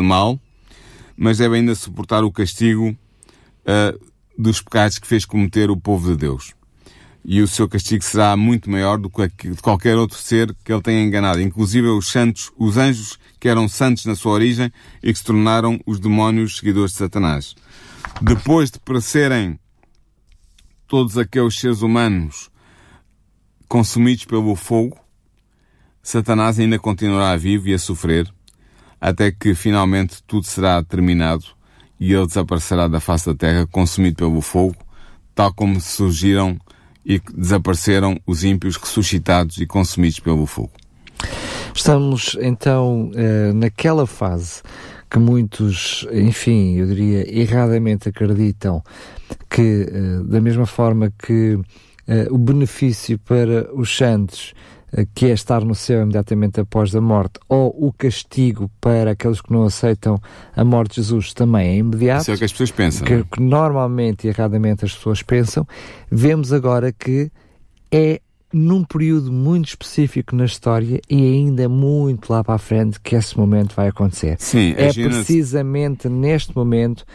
mal, 0.01 0.39
mas 1.15 1.37
deve 1.37 1.57
ainda 1.57 1.75
suportar 1.75 2.23
o 2.23 2.31
castigo 2.31 2.97
uh, 3.65 4.11
dos 4.37 4.61
pecados 4.61 4.99
que 4.99 5.07
fez 5.07 5.25
cometer 5.25 5.69
o 5.69 5.77
povo 5.77 6.11
de 6.11 6.17
Deus. 6.17 6.53
E 7.23 7.41
o 7.41 7.47
seu 7.47 7.67
castigo 7.67 8.03
será 8.03 8.37
muito 8.37 8.69
maior 8.69 8.99
do 8.99 9.09
que 9.09 9.49
de 9.49 9.61
qualquer 9.61 9.97
outro 9.97 10.17
ser 10.17 10.55
que 10.63 10.71
ele 10.71 10.81
tenha 10.81 11.03
enganado, 11.03 11.41
inclusive 11.41 11.87
os 11.87 12.07
santos, 12.07 12.51
os 12.55 12.77
anjos 12.77 13.17
que 13.39 13.49
eram 13.49 13.67
santos 13.67 14.05
na 14.05 14.15
sua 14.15 14.33
origem 14.33 14.71
e 15.01 15.11
que 15.11 15.17
se 15.17 15.25
tornaram 15.25 15.79
os 15.87 15.99
demónios 15.99 16.57
seguidores 16.57 16.91
de 16.91 16.99
Satanás 16.99 17.55
depois 18.21 18.71
de 18.71 18.79
perecerem 18.79 19.59
todos 20.87 21.17
aqueles 21.17 21.59
seres 21.59 21.81
humanos 21.81 22.49
consumidos 23.67 24.25
pelo 24.25 24.55
fogo, 24.55 24.97
Satanás 26.01 26.59
ainda 26.59 26.77
continuará 26.77 27.35
vivo 27.35 27.67
e 27.67 27.73
a 27.73 27.79
sofrer, 27.79 28.31
até 29.01 29.31
que 29.31 29.55
finalmente 29.55 30.23
tudo 30.23 30.45
será 30.45 30.81
terminado 30.83 31.45
e 31.99 32.13
ele 32.13 32.27
desaparecerá 32.27 32.87
da 32.87 32.99
face 32.99 33.25
da 33.27 33.35
terra, 33.35 33.67
consumido 33.67 34.17
pelo 34.17 34.41
fogo, 34.41 34.75
tal 35.33 35.53
como 35.53 35.79
surgiram 35.79 36.57
e 37.05 37.21
desapareceram 37.35 38.19
os 38.25 38.43
ímpios 38.43 38.75
ressuscitados 38.77 39.57
e 39.57 39.65
consumidos 39.65 40.19
pelo 40.19 40.45
fogo. 40.45 40.71
Estamos 41.73 42.37
então 42.41 43.11
eh, 43.15 43.51
naquela 43.53 44.07
fase 44.07 44.61
que 45.09 45.19
muitos, 45.19 46.07
enfim, 46.11 46.77
eu 46.77 46.87
diria 46.87 47.39
erradamente 47.41 48.09
acreditam 48.09 48.81
que, 49.49 49.87
eh, 49.89 50.23
da 50.25 50.41
mesma 50.41 50.65
forma 50.65 51.11
que 51.17 51.59
eh, 52.07 52.27
o 52.31 52.37
benefício 52.37 53.19
para 53.19 53.73
os 53.73 53.95
santos, 53.95 54.53
que 55.13 55.25
é 55.25 55.31
estar 55.31 55.63
no 55.63 55.75
céu 55.75 56.03
imediatamente 56.03 56.59
após 56.59 56.95
a 56.95 57.01
morte, 57.01 57.39
ou 57.49 57.75
o 57.77 57.91
castigo 57.91 58.69
para 58.79 59.11
aqueles 59.11 59.41
que 59.41 59.51
não 59.51 59.63
aceitam 59.63 60.19
a 60.55 60.63
morte 60.63 60.91
de 60.91 60.95
Jesus 60.97 61.33
também 61.33 61.67
é 61.67 61.75
imediato. 61.77 62.21
Isso 62.21 62.31
é 62.31 62.35
o 62.35 62.37
que 62.37 62.45
as 62.45 62.51
pessoas 62.51 62.71
pensam. 62.71 63.05
Que, 63.05 63.13
é? 63.13 63.23
que 63.23 63.41
normalmente 63.41 64.25
e 64.25 64.29
erradamente 64.29 64.85
as 64.85 64.93
pessoas 64.93 65.21
pensam. 65.21 65.67
Vemos 66.09 66.53
agora 66.53 66.91
que 66.91 67.31
é 67.91 68.21
num 68.53 68.85
período 68.85 69.31
muito 69.33 69.67
específico 69.67 70.33
na 70.33 70.45
história 70.45 71.01
e 71.09 71.15
ainda 71.15 71.67
muito 71.67 72.31
lá 72.31 72.41
para 72.41 72.55
a 72.55 72.57
frente 72.57 72.99
que 73.01 73.15
esse 73.15 73.37
momento 73.37 73.75
vai 73.75 73.89
acontecer. 73.89 74.37
Sim, 74.39 74.73
é 74.77 74.93
precisamente 74.93 76.07
neste 76.07 76.55
momento 76.55 77.05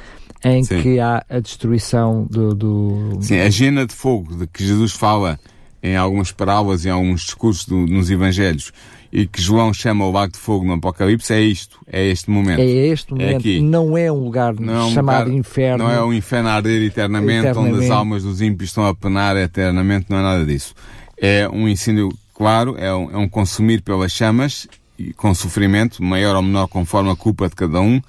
em 0.44 0.62
Sim. 0.64 0.82
que 0.82 1.00
há 1.00 1.24
a 1.28 1.40
destruição 1.40 2.26
do, 2.28 2.54
do, 2.54 3.18
Sim, 3.20 3.40
a 3.40 3.48
gena 3.48 3.86
de 3.86 3.94
fogo 3.94 4.36
de 4.36 4.46
que 4.46 4.64
Jesus 4.64 4.92
fala 4.92 5.38
em 5.82 5.96
algumas 5.96 6.32
parábolas 6.32 6.84
e 6.84 6.88
em 6.88 6.92
alguns 6.92 7.22
discursos 7.22 7.64
do, 7.64 7.86
nos 7.86 8.10
Evangelhos 8.10 8.72
e 9.12 9.26
que 9.26 9.42
João 9.42 9.74
chama 9.74 10.06
o 10.06 10.12
lago 10.12 10.32
de 10.32 10.38
fogo 10.38 10.64
no 10.64 10.74
Apocalipse 10.74 11.32
é 11.32 11.40
isto, 11.40 11.78
é 11.86 12.06
este 12.06 12.30
momento. 12.30 12.60
É 12.60 12.64
este 12.64 13.10
momento, 13.10 13.32
é 13.32 13.36
aqui. 13.36 13.60
não 13.60 13.98
é 13.98 14.10
um 14.10 14.24
lugar 14.24 14.54
é 14.54 14.60
um 14.60 14.90
chamado 14.92 15.24
lugar, 15.24 15.38
inferno. 15.38 15.84
Não 15.84 15.90
é 15.90 16.02
um 16.02 16.12
inferno 16.12 16.48
a 16.48 16.52
arder 16.52 16.82
eternamente, 16.82 17.46
eternamente, 17.46 17.74
onde 17.74 17.84
as 17.84 17.90
almas 17.90 18.22
dos 18.22 18.40
ímpios 18.40 18.70
estão 18.70 18.86
a 18.86 18.94
penar 18.94 19.36
eternamente, 19.36 20.06
não 20.08 20.18
é 20.18 20.22
nada 20.22 20.46
disso. 20.46 20.74
É 21.16 21.48
um 21.48 21.68
incêndio 21.68 22.08
claro, 22.32 22.76
é 22.78 22.94
um, 22.94 23.10
é 23.10 23.16
um 23.16 23.28
consumir 23.28 23.82
pelas 23.82 24.12
chamas, 24.12 24.68
e 24.96 25.12
com 25.12 25.34
sofrimento, 25.34 26.02
maior 26.02 26.36
ou 26.36 26.42
menor 26.42 26.68
conforme 26.68 27.10
a 27.10 27.16
culpa 27.16 27.48
de 27.48 27.56
cada 27.56 27.80
um, 27.80 28.00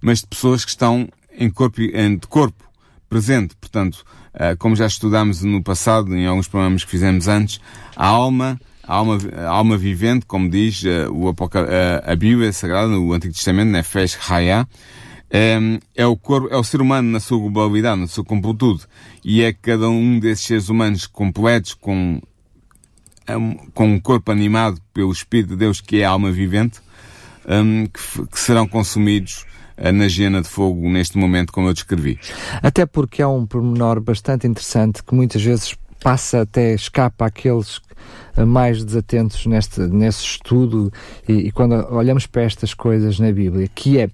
mas 0.00 0.20
de 0.20 0.26
pessoas 0.26 0.64
que 0.64 0.70
estão 0.70 1.08
em 1.38 1.48
corpo, 1.50 1.80
em, 1.80 2.16
de 2.16 2.26
corpo 2.26 2.64
presente. 3.08 3.54
Portanto, 3.60 4.04
como 4.58 4.76
já 4.76 4.86
estudámos 4.86 5.42
no 5.42 5.62
passado, 5.62 6.16
em 6.16 6.26
alguns 6.26 6.48
programas 6.48 6.84
que 6.84 6.90
fizemos 6.90 7.28
antes, 7.28 7.60
a 7.96 8.06
alma 8.06 8.58
a 8.88 8.94
alma, 8.94 9.18
a 9.36 9.48
alma 9.48 9.76
vivente, 9.76 10.24
como 10.24 10.48
diz 10.48 10.82
uh, 10.82 11.12
o 11.12 11.28
Apocal 11.28 11.64
uh, 11.64 12.10
a 12.10 12.16
Bíblia 12.16 12.50
Sagrada, 12.54 12.88
no 12.88 13.12
Antigo 13.12 13.34
Testamento, 13.34 13.68
Nefesh 13.68 14.18
Hayah, 14.30 14.66
um, 15.60 15.78
é 15.94 16.06
o 16.06 16.16
corpo, 16.16 16.48
é 16.50 16.56
o 16.56 16.64
ser 16.64 16.80
humano 16.80 17.10
na 17.10 17.20
sua 17.20 17.38
globalidade, 17.38 18.00
na 18.00 18.06
sua 18.06 18.24
completude. 18.24 18.84
E 19.22 19.42
é 19.42 19.52
cada 19.52 19.90
um 19.90 20.18
desses 20.18 20.46
seres 20.46 20.68
humanos 20.70 21.06
completos, 21.06 21.74
com, 21.74 22.18
com 23.74 23.86
um 23.92 24.00
corpo 24.00 24.32
animado 24.32 24.80
pelo 24.94 25.12
Espírito 25.12 25.50
de 25.50 25.56
Deus, 25.56 25.82
que 25.82 26.00
é 26.00 26.06
a 26.06 26.10
alma 26.10 26.32
vivente, 26.32 26.80
um, 27.46 27.84
que, 27.86 28.26
que, 28.26 28.40
serão 28.40 28.66
consumidos 28.66 29.44
na 29.92 30.08
gena 30.08 30.42
de 30.42 30.48
fogo 30.48 30.88
neste 30.88 31.16
momento, 31.16 31.52
como 31.52 31.68
eu 31.68 31.74
descrevi. 31.74 32.18
Até 32.62 32.86
porque 32.86 33.22
há 33.22 33.28
um 33.28 33.46
pormenor 33.46 34.00
bastante 34.00 34.46
interessante 34.46 35.02
que 35.02 35.14
muitas 35.14 35.42
vezes 35.42 35.76
passa 36.02 36.42
até, 36.42 36.74
escapa 36.74 37.26
àqueles 37.26 37.80
mais 38.46 38.84
desatentos 38.84 39.44
neste, 39.46 39.80
nesse 39.80 40.24
estudo 40.24 40.92
e, 41.28 41.32
e 41.32 41.52
quando 41.52 41.74
olhamos 41.90 42.26
para 42.26 42.42
estas 42.42 42.72
coisas 42.72 43.18
na 43.18 43.32
Bíblia, 43.32 43.68
que 43.74 43.98
é 43.98 44.08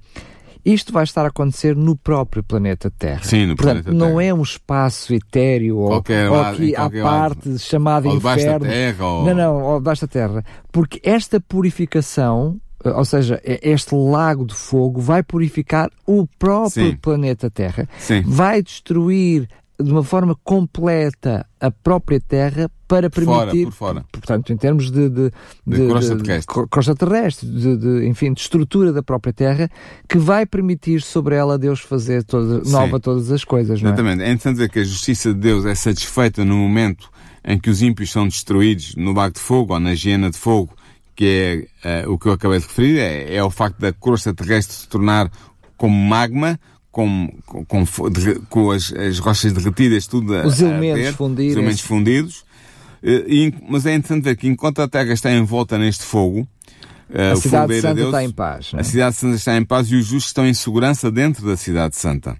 isto 0.64 0.92
vai 0.92 1.04
estar 1.04 1.24
a 1.24 1.28
acontecer 1.28 1.76
no 1.76 1.94
próprio 1.94 2.42
planeta 2.42 2.90
Terra. 2.90 3.20
Sim, 3.22 3.46
no 3.46 3.54
Portanto, 3.54 3.84
planeta 3.84 3.92
não 3.92 4.18
é 4.18 4.32
um 4.32 4.40
espaço 4.40 5.12
etéreo 5.12 5.76
ou, 5.76 5.88
qualquer 5.88 6.30
ou 6.30 6.40
aqui 6.40 6.74
à 6.74 6.88
parte 6.88 7.48
lado. 7.48 7.58
chamada 7.58 8.08
ou 8.08 8.16
inferno. 8.16 8.66
Terra, 8.66 9.06
ou... 9.06 9.24
Não, 9.26 9.34
não, 9.34 9.62
ou 9.62 9.78
debaixo 9.78 10.06
da 10.06 10.08
Terra. 10.08 10.44
Porque 10.72 10.98
esta 11.04 11.38
purificação 11.38 12.58
eh, 12.73 12.73
ou 12.84 13.04
seja, 13.04 13.40
este 13.44 13.94
lago 13.94 14.44
de 14.44 14.54
fogo 14.54 15.00
vai 15.00 15.22
purificar 15.22 15.90
o 16.06 16.26
próprio 16.38 16.90
Sim. 16.90 16.96
planeta 16.96 17.50
Terra, 17.50 17.88
Sim. 17.98 18.22
vai 18.26 18.62
destruir 18.62 19.48
de 19.80 19.90
uma 19.90 20.04
forma 20.04 20.36
completa 20.44 21.44
a 21.60 21.70
própria 21.70 22.20
Terra 22.20 22.70
para 22.86 23.10
permitir, 23.10 23.34
fora, 23.34 23.64
por 23.64 23.72
fora. 23.72 24.04
portanto, 24.12 24.52
em 24.52 24.56
termos 24.56 24.90
de, 24.90 25.08
de, 25.08 25.30
de, 25.66 25.78
de 25.78 25.88
crosta 25.88 26.16
terrestre, 26.16 26.62
de, 26.62 26.68
crosta 26.68 26.94
terrestre 26.94 27.48
de, 27.48 28.06
enfim, 28.06 28.32
de 28.32 28.40
estrutura 28.40 28.92
da 28.92 29.02
própria 29.02 29.32
Terra, 29.32 29.68
que 30.08 30.16
vai 30.16 30.46
permitir 30.46 31.02
sobre 31.02 31.34
ela 31.34 31.58
Deus 31.58 31.80
fazer 31.80 32.22
toda, 32.22 32.62
nova 32.70 33.00
todas 33.00 33.32
as 33.32 33.42
coisas. 33.42 33.82
Não 33.82 33.90
é? 33.90 33.92
Exatamente. 33.94 34.22
É 34.22 34.26
interessante 34.26 34.54
dizer 34.54 34.70
que 34.70 34.78
a 34.78 34.84
justiça 34.84 35.34
de 35.34 35.40
Deus 35.40 35.64
é 35.64 35.74
satisfeita 35.74 36.44
no 36.44 36.56
momento 36.56 37.10
em 37.44 37.58
que 37.58 37.68
os 37.68 37.82
ímpios 37.82 38.12
são 38.12 38.28
destruídos 38.28 38.94
no 38.96 39.12
bago 39.12 39.34
de 39.34 39.40
fogo 39.40 39.74
ou 39.74 39.80
na 39.80 39.90
hiena 39.90 40.30
de 40.30 40.38
fogo, 40.38 40.74
que 41.14 41.68
é 41.84 42.04
uh, 42.04 42.12
o 42.12 42.18
que 42.18 42.26
eu 42.26 42.32
acabei 42.32 42.58
de 42.58 42.66
referir, 42.66 42.98
é, 42.98 43.36
é 43.36 43.44
o 43.44 43.50
facto 43.50 43.78
da 43.78 43.92
crosta 43.92 44.34
terrestre 44.34 44.76
se 44.76 44.88
tornar 44.88 45.30
como 45.76 45.94
magma, 45.94 46.58
com, 46.90 47.28
com, 47.44 47.64
com, 47.64 47.84
com 48.48 48.70
as, 48.70 48.92
as, 48.92 49.18
rochas 49.18 49.52
derretidas, 49.52 50.06
tudo 50.06 50.32
os 50.44 50.62
a, 50.62 50.66
elementos 50.66 51.08
a 51.08 51.12
fundidos. 51.12 51.50
Os 51.50 51.56
elementos 51.56 51.80
fundidos. 51.80 52.44
Eh, 53.02 53.24
e, 53.26 53.54
mas 53.68 53.84
é 53.84 53.94
interessante 53.94 54.24
ver 54.24 54.36
que 54.36 54.46
enquanto 54.46 54.80
a 54.80 54.88
Terra 54.88 55.12
está 55.12 55.32
envolta 55.32 55.76
neste 55.76 56.04
fogo, 56.04 56.48
uh, 57.10 57.32
a 57.32 57.36
cidade 57.36 57.80
santa 57.80 57.94
Deus, 57.94 58.06
está 58.08 58.24
em 58.24 58.30
paz. 58.30 58.70
A 58.74 58.82
cidade 58.84 59.16
santa 59.16 59.36
está 59.36 59.56
em 59.56 59.64
paz 59.64 59.90
e 59.90 59.96
os 59.96 60.06
justos 60.06 60.26
estão 60.26 60.46
em 60.46 60.54
segurança 60.54 61.10
dentro 61.10 61.44
da 61.44 61.56
cidade 61.56 61.96
santa. 61.96 62.36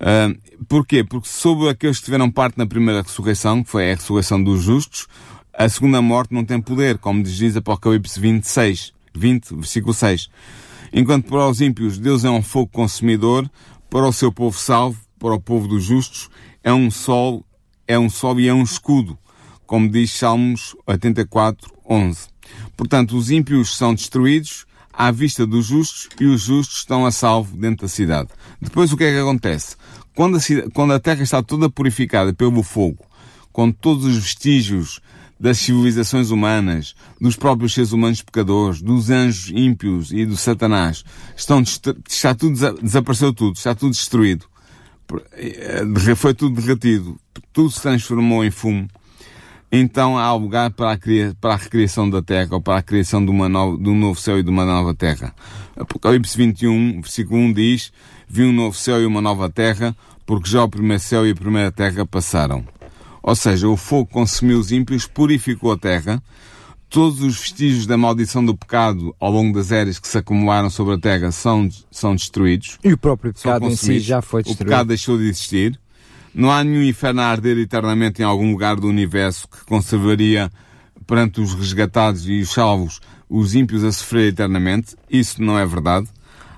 Uh, 0.00 0.64
porquê? 0.64 1.04
Porque 1.04 1.28
sobre 1.28 1.68
aqueles 1.68 1.98
que 1.98 2.06
tiveram 2.06 2.30
parte 2.30 2.56
na 2.56 2.66
primeira 2.66 3.02
ressurreição, 3.02 3.62
que 3.62 3.70
foi 3.70 3.92
a 3.92 3.94
ressurreição 3.94 4.42
dos 4.42 4.62
justos, 4.62 5.06
a 5.52 5.68
segunda 5.68 6.00
morte 6.00 6.32
não 6.32 6.44
tem 6.44 6.60
poder, 6.60 6.98
como 6.98 7.22
diz 7.22 7.56
Apocalipse 7.56 8.18
26, 8.18 8.92
20, 9.14 9.54
versículo 9.56 9.92
6. 9.92 10.30
Enquanto 10.92 11.28
para 11.28 11.48
os 11.48 11.60
ímpios 11.60 11.98
Deus 11.98 12.24
é 12.24 12.30
um 12.30 12.42
fogo 12.42 12.70
consumidor, 12.72 13.50
para 13.90 14.06
o 14.06 14.12
seu 14.12 14.32
povo 14.32 14.58
salvo, 14.58 14.98
para 15.18 15.34
o 15.34 15.40
povo 15.40 15.68
dos 15.68 15.84
justos, 15.84 16.30
é 16.64 16.72
um 16.72 16.90
sol, 16.90 17.44
é 17.86 17.98
um 17.98 18.08
sol 18.08 18.40
e 18.40 18.48
é 18.48 18.54
um 18.54 18.62
escudo, 18.62 19.18
como 19.66 19.88
diz 19.88 20.12
Salmos 20.12 20.74
84, 20.86 21.72
11. 21.88 22.28
Portanto, 22.76 23.16
os 23.16 23.30
ímpios 23.30 23.76
são 23.76 23.94
destruídos 23.94 24.66
à 24.92 25.10
vista 25.10 25.46
dos 25.46 25.66
justos 25.66 26.08
e 26.20 26.26
os 26.26 26.42
justos 26.42 26.78
estão 26.78 27.06
a 27.06 27.12
salvo 27.12 27.56
dentro 27.56 27.86
da 27.86 27.88
cidade. 27.88 28.30
Depois 28.60 28.92
o 28.92 28.96
que 28.96 29.04
é 29.04 29.12
que 29.12 29.18
acontece? 29.18 29.76
Quando 30.14 30.36
a, 30.36 30.40
quando 30.72 30.92
a 30.92 31.00
terra 31.00 31.22
está 31.22 31.42
toda 31.42 31.70
purificada 31.70 32.32
pelo 32.32 32.62
fogo, 32.62 33.04
com 33.52 33.70
todos 33.70 34.04
os 34.04 34.16
vestígios 34.16 35.00
das 35.42 35.58
civilizações 35.58 36.30
humanas, 36.30 36.94
dos 37.20 37.34
próprios 37.34 37.74
seres 37.74 37.90
humanos 37.90 38.22
pecadores, 38.22 38.80
dos 38.80 39.10
anjos 39.10 39.50
ímpios 39.50 40.12
e 40.12 40.24
do 40.24 40.36
Satanás. 40.36 41.04
Estão, 41.36 41.60
está 42.08 42.32
tudo, 42.32 42.56
desapareceu 42.80 43.32
tudo, 43.32 43.56
está 43.56 43.74
tudo 43.74 43.90
destruído. 43.90 44.46
Eh, 45.32 46.14
foi 46.14 46.32
tudo 46.32 46.60
derretido. 46.60 47.18
Tudo 47.52 47.72
se 47.72 47.82
transformou 47.82 48.44
em 48.44 48.52
fumo. 48.52 48.86
Então 49.72 50.16
há 50.16 50.32
lugar 50.32 50.70
para 50.70 50.92
a, 50.92 50.98
para 51.40 51.54
a 51.54 51.56
recriação 51.56 52.08
da 52.08 52.22
terra, 52.22 52.50
ou 52.52 52.60
para 52.60 52.78
a 52.78 52.82
criação 52.82 53.24
de, 53.24 53.30
uma 53.32 53.48
nova, 53.48 53.76
de 53.76 53.90
um 53.90 53.98
novo 53.98 54.20
céu 54.20 54.38
e 54.38 54.44
de 54.44 54.50
uma 54.50 54.64
nova 54.64 54.94
terra. 54.94 55.34
Apocalipse 55.76 56.36
21, 56.36 57.00
versículo 57.00 57.40
1 57.40 57.52
diz, 57.52 57.92
Vi 58.28 58.44
um 58.44 58.52
novo 58.52 58.76
céu 58.76 59.02
e 59.02 59.06
uma 59.06 59.20
nova 59.20 59.50
terra, 59.50 59.96
porque 60.24 60.48
já 60.48 60.62
o 60.62 60.68
primeiro 60.68 61.02
céu 61.02 61.26
e 61.26 61.32
a 61.32 61.34
primeira 61.34 61.72
terra 61.72 62.06
passaram. 62.06 62.64
Ou 63.22 63.36
seja, 63.36 63.68
o 63.68 63.76
fogo 63.76 64.06
consumiu 64.10 64.58
os 64.58 64.72
ímpios, 64.72 65.06
purificou 65.06 65.72
a 65.72 65.78
terra, 65.78 66.22
todos 66.88 67.22
os 67.22 67.38
vestígios 67.38 67.86
da 67.86 67.96
maldição 67.96 68.44
do 68.44 68.56
pecado 68.56 69.14
ao 69.18 69.30
longo 69.30 69.56
das 69.56 69.72
eras 69.72 69.98
que 69.98 70.06
se 70.06 70.18
acumularam 70.18 70.68
sobre 70.68 70.94
a 70.94 70.98
terra 70.98 71.32
são, 71.32 71.68
são 71.90 72.14
destruídos. 72.14 72.78
E 72.84 72.92
o 72.92 72.98
próprio 72.98 73.32
pecado 73.32 73.66
em 73.66 73.76
si 73.76 73.98
já 74.00 74.20
foi 74.20 74.42
destruído. 74.42 74.62
O 74.62 74.70
pecado 74.70 74.88
deixou 74.88 75.16
de 75.16 75.24
existir. 75.24 75.80
Não 76.34 76.50
há 76.50 76.62
nenhum 76.64 76.82
inferno 76.82 77.20
a 77.20 77.26
arder 77.26 77.58
eternamente 77.58 78.20
em 78.20 78.24
algum 78.24 78.50
lugar 78.50 78.76
do 78.76 78.88
universo 78.88 79.48
que 79.48 79.64
conservaria 79.64 80.50
perante 81.06 81.40
os 81.40 81.54
resgatados 81.54 82.28
e 82.28 82.40
os 82.40 82.50
salvos 82.50 83.00
os 83.28 83.54
ímpios 83.54 83.82
a 83.82 83.90
sofrer 83.90 84.28
eternamente. 84.28 84.94
Isso 85.10 85.42
não 85.42 85.58
é 85.58 85.64
verdade. 85.64 86.06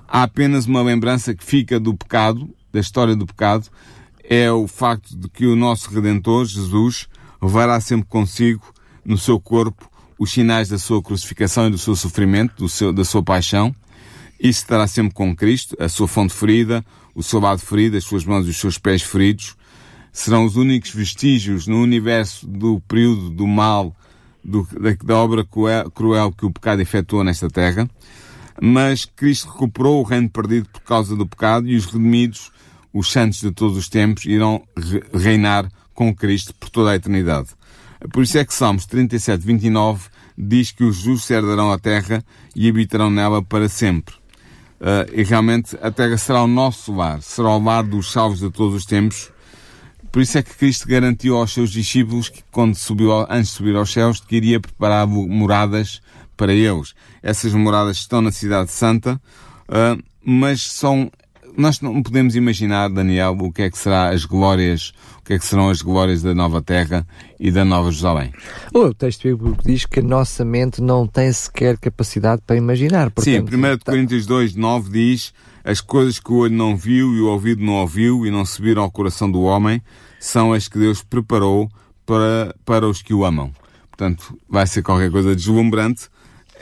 Há 0.07 0.23
apenas 0.23 0.65
uma 0.65 0.81
lembrança 0.81 1.33
que 1.33 1.43
fica 1.43 1.79
do 1.79 1.93
pecado, 1.93 2.49
da 2.73 2.81
história 2.81 3.15
do 3.15 3.25
pecado, 3.25 3.69
é 4.29 4.51
o 4.51 4.67
facto 4.67 5.15
de 5.15 5.29
que 5.29 5.45
o 5.45 5.55
nosso 5.55 5.89
Redentor, 5.89 6.45
Jesus, 6.45 7.07
levará 7.41 7.79
sempre 7.79 8.07
consigo, 8.07 8.65
no 9.03 9.17
seu 9.17 9.39
corpo, 9.39 9.89
os 10.17 10.31
sinais 10.31 10.69
da 10.69 10.79
sua 10.79 11.01
crucificação 11.01 11.67
e 11.67 11.71
do 11.71 11.77
seu 11.77 11.95
sofrimento, 11.95 12.55
do 12.55 12.69
seu, 12.69 12.91
da 12.91 13.05
sua 13.05 13.21
paixão. 13.21 13.75
Isso 14.39 14.61
estará 14.61 14.87
sempre 14.87 15.13
com 15.13 15.35
Cristo, 15.35 15.75
a 15.79 15.87
sua 15.87 16.07
fonte 16.07 16.33
ferida, 16.33 16.83
o 17.13 17.21
seu 17.21 17.39
lado 17.39 17.59
ferido, 17.59 17.97
as 17.97 18.03
suas 18.03 18.25
mãos 18.25 18.47
e 18.47 18.49
os 18.49 18.57
seus 18.57 18.77
pés 18.77 19.01
feridos. 19.01 19.55
Serão 20.11 20.45
os 20.45 20.55
únicos 20.55 20.91
vestígios 20.91 21.67
no 21.67 21.81
universo 21.81 22.47
do 22.47 22.79
período 22.81 23.29
do 23.29 23.45
mal, 23.45 23.95
do, 24.43 24.67
da, 24.79 24.93
da, 25.03 25.17
obra 25.17 25.43
cruel, 25.43 25.91
cruel 25.91 26.31
que 26.31 26.45
o 26.45 26.51
pecado 26.51 26.81
efetuou 26.81 27.23
nesta 27.23 27.49
terra. 27.49 27.89
Mas 28.61 29.03
Cristo 29.03 29.49
recuperou 29.49 29.99
o 29.99 30.03
reino 30.03 30.29
perdido 30.29 30.69
por 30.69 30.81
causa 30.81 31.15
do 31.15 31.27
pecado 31.27 31.67
e 31.67 31.75
os 31.75 31.85
redimidos 31.85 32.51
os 32.95 33.11
santos 33.11 33.41
de 33.41 33.51
todos 33.51 33.77
os 33.77 33.89
tempos 33.89 34.23
irão 34.23 34.65
reinar 35.13 35.69
com 35.93 36.15
Cristo 36.15 36.53
por 36.53 36.69
toda 36.69 36.91
a 36.91 36.95
eternidade. 36.95 37.49
Por 38.13 38.23
isso 38.23 38.37
é 38.37 38.45
que 38.45 38.53
Salmos 38.53 38.85
37, 38.85 39.45
29 39.45 40.07
diz 40.37 40.71
que 40.71 40.85
os 40.85 40.95
justos 40.95 41.29
herdarão 41.29 41.73
a 41.73 41.77
terra 41.77 42.23
e 42.55 42.69
habitarão 42.69 43.09
nela 43.09 43.43
para 43.43 43.67
sempre. 43.67 44.15
Uh, 44.79 45.11
e 45.13 45.23
realmente 45.23 45.77
a 45.81 45.91
terra 45.91 46.17
será 46.17 46.43
o 46.43 46.47
nosso 46.47 46.93
lar, 46.95 47.21
será 47.21 47.49
o 47.49 47.61
lar 47.61 47.83
dos 47.83 48.13
salvos 48.13 48.39
de 48.39 48.49
todos 48.49 48.73
os 48.73 48.85
tempos. 48.85 49.29
Por 50.09 50.21
isso 50.21 50.37
é 50.37 50.43
que 50.43 50.55
Cristo 50.55 50.87
garantiu 50.87 51.35
aos 51.35 51.53
seus 51.53 51.71
discípulos 51.71 52.29
que 52.29 52.43
quando 52.49 52.75
subiu, 52.75 53.11
antes 53.29 53.49
de 53.49 53.57
subir 53.57 53.75
aos 53.75 53.91
céus, 53.91 54.21
que 54.21 54.37
iria 54.37 54.59
preparar 54.61 55.05
moradas 55.05 56.01
para 56.37 56.53
eles. 56.53 56.93
Essas 57.21 57.53
moradas 57.53 57.97
estão 57.97 58.21
na 58.21 58.31
cidade 58.31 58.71
santa, 58.71 59.21
uh, 59.67 60.01
mas 60.23 60.61
são 60.61 61.11
nós 61.57 61.81
não 61.81 62.01
podemos 62.01 62.35
imaginar, 62.35 62.89
Daniel, 62.89 63.37
o 63.39 63.51
que 63.51 63.63
é 63.63 63.69
que 63.69 63.77
será 63.77 64.09
as 64.09 64.25
glórias, 64.25 64.93
o 65.19 65.23
que 65.23 65.33
é 65.33 65.39
que 65.39 65.45
serão 65.45 65.69
as 65.69 65.81
glórias 65.81 66.21
da 66.21 66.33
nova 66.33 66.61
terra 66.61 67.05
e 67.39 67.51
da 67.51 67.63
nova 67.65 67.91
Jerusalém. 67.91 68.33
O 68.73 68.93
texto 68.93 69.23
bíblico 69.23 69.63
diz 69.63 69.85
que 69.85 69.99
a 69.99 70.03
nossa 70.03 70.43
mente 70.43 70.81
não 70.81 71.07
tem 71.07 71.31
sequer 71.31 71.77
capacidade 71.77 72.41
para 72.45 72.55
imaginar. 72.55 73.11
Portanto, 73.11 73.49
Sim, 73.49 73.57
1 73.57 73.77
tá... 73.77 73.91
Coríntios 73.91 74.25
2, 74.25 74.55
9 74.55 74.89
diz 74.89 75.33
as 75.63 75.81
coisas 75.81 76.19
que 76.19 76.31
o 76.31 76.37
olho 76.37 76.55
não 76.55 76.77
viu 76.77 77.13
e 77.15 77.21
o 77.21 77.27
ouvido 77.27 77.63
não 77.63 77.73
ouviu 77.73 78.25
e 78.25 78.29
não 78.29 78.45
subiram 78.45 78.83
ao 78.83 78.91
coração 78.91 79.29
do 79.29 79.41
homem 79.41 79.81
são 80.19 80.53
as 80.53 80.67
que 80.67 80.77
Deus 80.77 81.03
preparou 81.03 81.69
para, 82.05 82.55
para 82.63 82.87
os 82.87 83.01
que 83.01 83.13
o 83.13 83.25
amam. 83.25 83.51
Portanto, 83.89 84.37
vai 84.47 84.67
ser 84.67 84.83
qualquer 84.83 85.09
coisa 85.09 85.35
deslumbrante. 85.35 86.07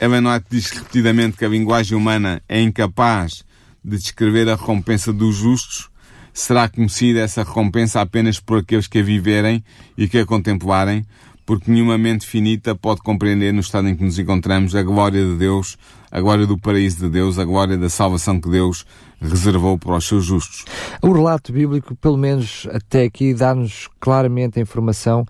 Ellen 0.00 0.26
White 0.26 0.46
diz 0.50 0.70
repetidamente 0.70 1.36
que 1.36 1.44
a 1.44 1.48
linguagem 1.48 1.96
humana 1.96 2.42
é 2.48 2.60
incapaz 2.60 3.44
de 3.84 3.98
descrever 3.98 4.48
a 4.48 4.56
recompensa 4.56 5.12
dos 5.12 5.36
justos. 5.36 5.90
Será 6.32 6.68
conhecida 6.68 7.20
essa 7.20 7.44
recompensa 7.44 8.00
apenas 8.00 8.40
por 8.40 8.58
aqueles 8.58 8.88
que 8.88 8.98
a 8.98 9.02
viverem 9.02 9.62
e 9.96 10.08
que 10.08 10.18
a 10.18 10.26
contemplarem, 10.26 11.04
porque 11.46 11.70
nenhuma 11.70 11.98
mente 11.98 12.26
finita 12.26 12.74
pode 12.74 13.02
compreender 13.02 13.52
no 13.52 13.60
estado 13.60 13.88
em 13.88 13.94
que 13.94 14.02
nos 14.02 14.18
encontramos 14.18 14.74
a 14.74 14.82
glória 14.82 15.24
de 15.24 15.36
Deus, 15.36 15.76
a 16.14 16.20
glória 16.20 16.46
do 16.46 16.56
paraíso 16.56 16.98
de 16.98 17.08
Deus, 17.08 17.40
a 17.40 17.44
glória 17.44 17.76
da 17.76 17.90
salvação 17.90 18.40
que 18.40 18.48
Deus 18.48 18.86
reservou 19.20 19.76
para 19.78 19.96
os 19.96 20.06
seus 20.06 20.24
justos. 20.24 20.64
O 21.02 21.12
relato 21.12 21.52
bíblico, 21.52 21.94
pelo 21.96 22.16
menos 22.16 22.68
até 22.70 23.02
aqui, 23.04 23.34
dá-nos 23.34 23.88
claramente 23.98 24.58
a 24.58 24.62
informação 24.62 25.26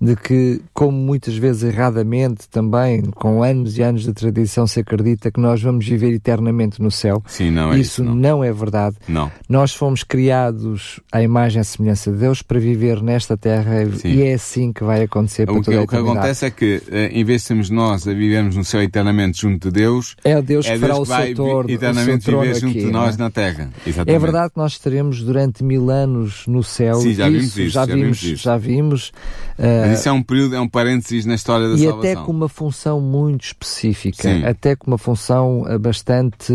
de 0.00 0.14
que, 0.14 0.60
como 0.72 0.96
muitas 0.96 1.36
vezes 1.36 1.64
erradamente 1.64 2.48
também, 2.48 3.02
com 3.02 3.42
anos 3.42 3.76
e 3.76 3.82
anos 3.82 4.04
de 4.04 4.12
tradição, 4.12 4.66
se 4.66 4.80
acredita 4.80 5.30
que 5.30 5.40
nós 5.40 5.60
vamos 5.60 5.86
viver 5.86 6.12
eternamente 6.12 6.80
no 6.80 6.90
céu. 6.90 7.22
Sim, 7.26 7.50
não 7.50 7.72
é 7.72 7.78
isso. 7.78 8.02
isso 8.02 8.04
não. 8.04 8.14
não 8.14 8.44
é 8.44 8.52
verdade. 8.52 8.96
Não. 9.08 9.30
Nós 9.48 9.74
fomos 9.74 10.04
criados 10.04 11.00
à 11.10 11.20
imagem 11.20 11.60
e 11.60 11.64
semelhança 11.64 12.12
de 12.12 12.18
Deus 12.18 12.42
para 12.42 12.60
viver 12.60 13.02
nesta 13.02 13.36
terra 13.36 13.90
Sim. 13.90 14.08
e 14.08 14.22
é 14.22 14.34
assim 14.34 14.72
que 14.72 14.84
vai 14.84 15.02
acontecer 15.02 15.46
para 15.46 15.54
O 15.54 15.60
que, 15.60 15.64
toda 15.64 15.78
a 15.78 15.82
o 15.82 15.86
que 15.86 15.96
acontece 15.96 16.46
é 16.46 16.50
que, 16.50 16.82
eh, 16.90 17.10
em 17.12 17.24
vez 17.24 17.42
de 17.42 17.48
sermos 17.48 17.70
nós 17.70 18.06
a 18.06 18.12
vivermos 18.12 18.54
no 18.54 18.64
céu 18.64 18.82
eternamente 18.82 19.40
junto 19.40 19.68
de 19.68 19.80
Deus, 19.80 20.14
É 20.28 20.42
Deus 20.42 20.66
que 20.66 20.72
é 20.72 20.78
fará 20.78 20.94
Deus 20.94 20.98
o 21.00 21.02
que 21.04 21.08
vai 21.16 21.26
seu, 21.28 21.36
torno, 21.36 21.66
vi- 21.68 21.72
o 21.72 21.76
eternamente 21.76 22.24
seu 22.24 22.32
trono 22.32 22.46
viver 22.46 22.60
junto 22.60 22.70
aqui, 22.78 22.86
de 22.86 22.92
nós 22.92 23.14
é? 23.14 23.18
na 23.18 23.30
Terra. 23.30 23.70
É 23.84 23.88
Exatamente. 23.88 24.20
verdade 24.20 24.52
que 24.52 24.58
nós 24.58 24.72
estaremos 24.72 25.22
durante 25.22 25.64
mil 25.64 25.90
anos 25.90 26.42
no 26.46 26.62
céu. 26.62 26.96
Sim, 26.96 27.14
já 27.14 27.28
vimos 27.28 27.44
isso, 27.46 27.60
isso, 27.60 27.70
já 27.70 27.86
já 27.86 27.94
vimos, 27.94 28.22
isso. 28.22 28.42
já 28.42 28.56
vimos. 28.56 29.12
Mas 29.58 29.66
ah, 29.68 29.92
isso 29.92 30.08
é 30.08 30.12
um 30.12 30.22
período, 30.22 30.54
é 30.56 30.60
um 30.60 30.68
parênteses 30.68 31.24
na 31.26 31.34
história 31.34 31.68
da 31.68 31.74
e 31.74 31.78
salvação. 31.78 32.00
até 32.00 32.14
com 32.16 32.30
uma 32.32 32.48
função 32.48 33.00
muito 33.00 33.44
específica, 33.44 34.22
Sim. 34.22 34.44
até 34.44 34.76
com 34.76 34.86
uma 34.88 34.98
função 34.98 35.64
ah, 35.66 35.78
bastante 35.78 36.52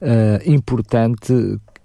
ah, 0.00 0.40
importante, 0.46 1.32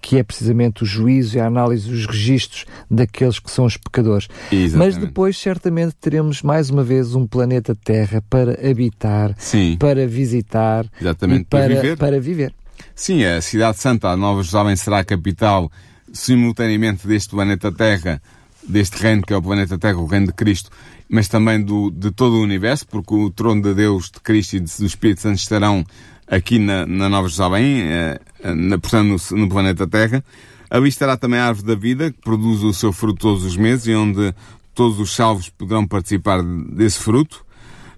que 0.02 0.18
é 0.18 0.24
precisamente 0.24 0.84
o 0.84 0.86
juízo 0.86 1.38
e 1.38 1.40
a 1.40 1.48
análise 1.48 1.90
dos 1.90 2.06
registros 2.06 2.66
daqueles 2.90 3.40
que 3.40 3.52
são 3.52 3.66
os 3.66 3.78
pecadores. 3.78 4.28
Exatamente. 4.52 4.78
Mas 4.78 4.98
depois, 4.98 5.38
certamente, 5.38 5.96
teremos 6.00 6.42
mais 6.42 6.70
uma 6.70 6.84
vez 6.84 7.16
um 7.16 7.28
planeta 7.28 7.76
Terra 7.76 8.24
para 8.30 8.54
habitar, 8.70 9.36
Sim, 9.38 9.78
para 9.78 10.08
visitar 10.08 10.86
exatamente. 11.00 11.42
e 11.42 11.46
para, 11.46 11.68
viver. 11.68 11.98
para 11.98 12.22
viver. 12.22 12.54
Sim, 12.96 13.24
a 13.24 13.42
Cidade 13.42 13.78
Santa, 13.78 14.10
a 14.10 14.18
Nova 14.18 14.42
Jerusalém, 14.42 14.76
será 14.76 15.00
a 15.00 15.04
capital 15.04 15.72
simultaneamente 16.14 17.08
deste 17.08 17.30
planeta 17.30 17.72
Terra, 17.72 18.22
deste 18.68 19.02
reino 19.02 19.22
que 19.22 19.34
é 19.34 19.38
o 19.38 19.42
planeta 19.42 19.78
Terra, 19.78 19.98
o 19.98 20.06
reino 20.06 20.28
de 20.28 20.34
Cristo, 20.34 20.70
mas 21.08 21.28
também 21.28 21.62
do, 21.62 21.90
de 21.92 22.12
todo 22.12 22.36
o 22.36 22.42
universo, 22.42 22.88
porque 22.88 23.14
o 23.14 23.30
trono 23.30 23.62
de 23.62 23.74
Deus, 23.74 24.10
de 24.12 24.20
Cristo 24.22 24.56
e 24.56 24.60
do 24.60 24.86
Espírito 24.86 25.22
Santo 25.22 25.38
estarão 25.38 25.86
aqui 26.30 26.60
na, 26.60 26.86
na 26.86 27.10
Nova 27.10 27.28
Jerusalém, 27.28 27.82
eh, 27.82 28.20
na, 28.56 28.78
portanto, 28.78 29.18
no, 29.32 29.38
no 29.38 29.50
planeta 29.50 29.88
Terra. 29.88 30.24
Ali 30.70 30.90
estará 30.90 31.18
também 31.18 31.40
a 31.40 31.48
árvore 31.48 31.68
da 31.68 31.76
vida, 31.76 32.12
que 32.12 32.22
produz 32.22 32.62
o 32.62 32.74
seu 32.74 32.94
fruto 32.94 33.20
todos 33.20 33.44
os 33.44 33.58
meses 33.58 33.88
e 33.88 33.96
onde 33.96 34.34
todos 34.76 35.00
os 35.00 35.16
salvos 35.16 35.50
poderão 35.50 35.88
participar 35.88 36.44
desse 36.44 37.00
fruto. 37.00 37.44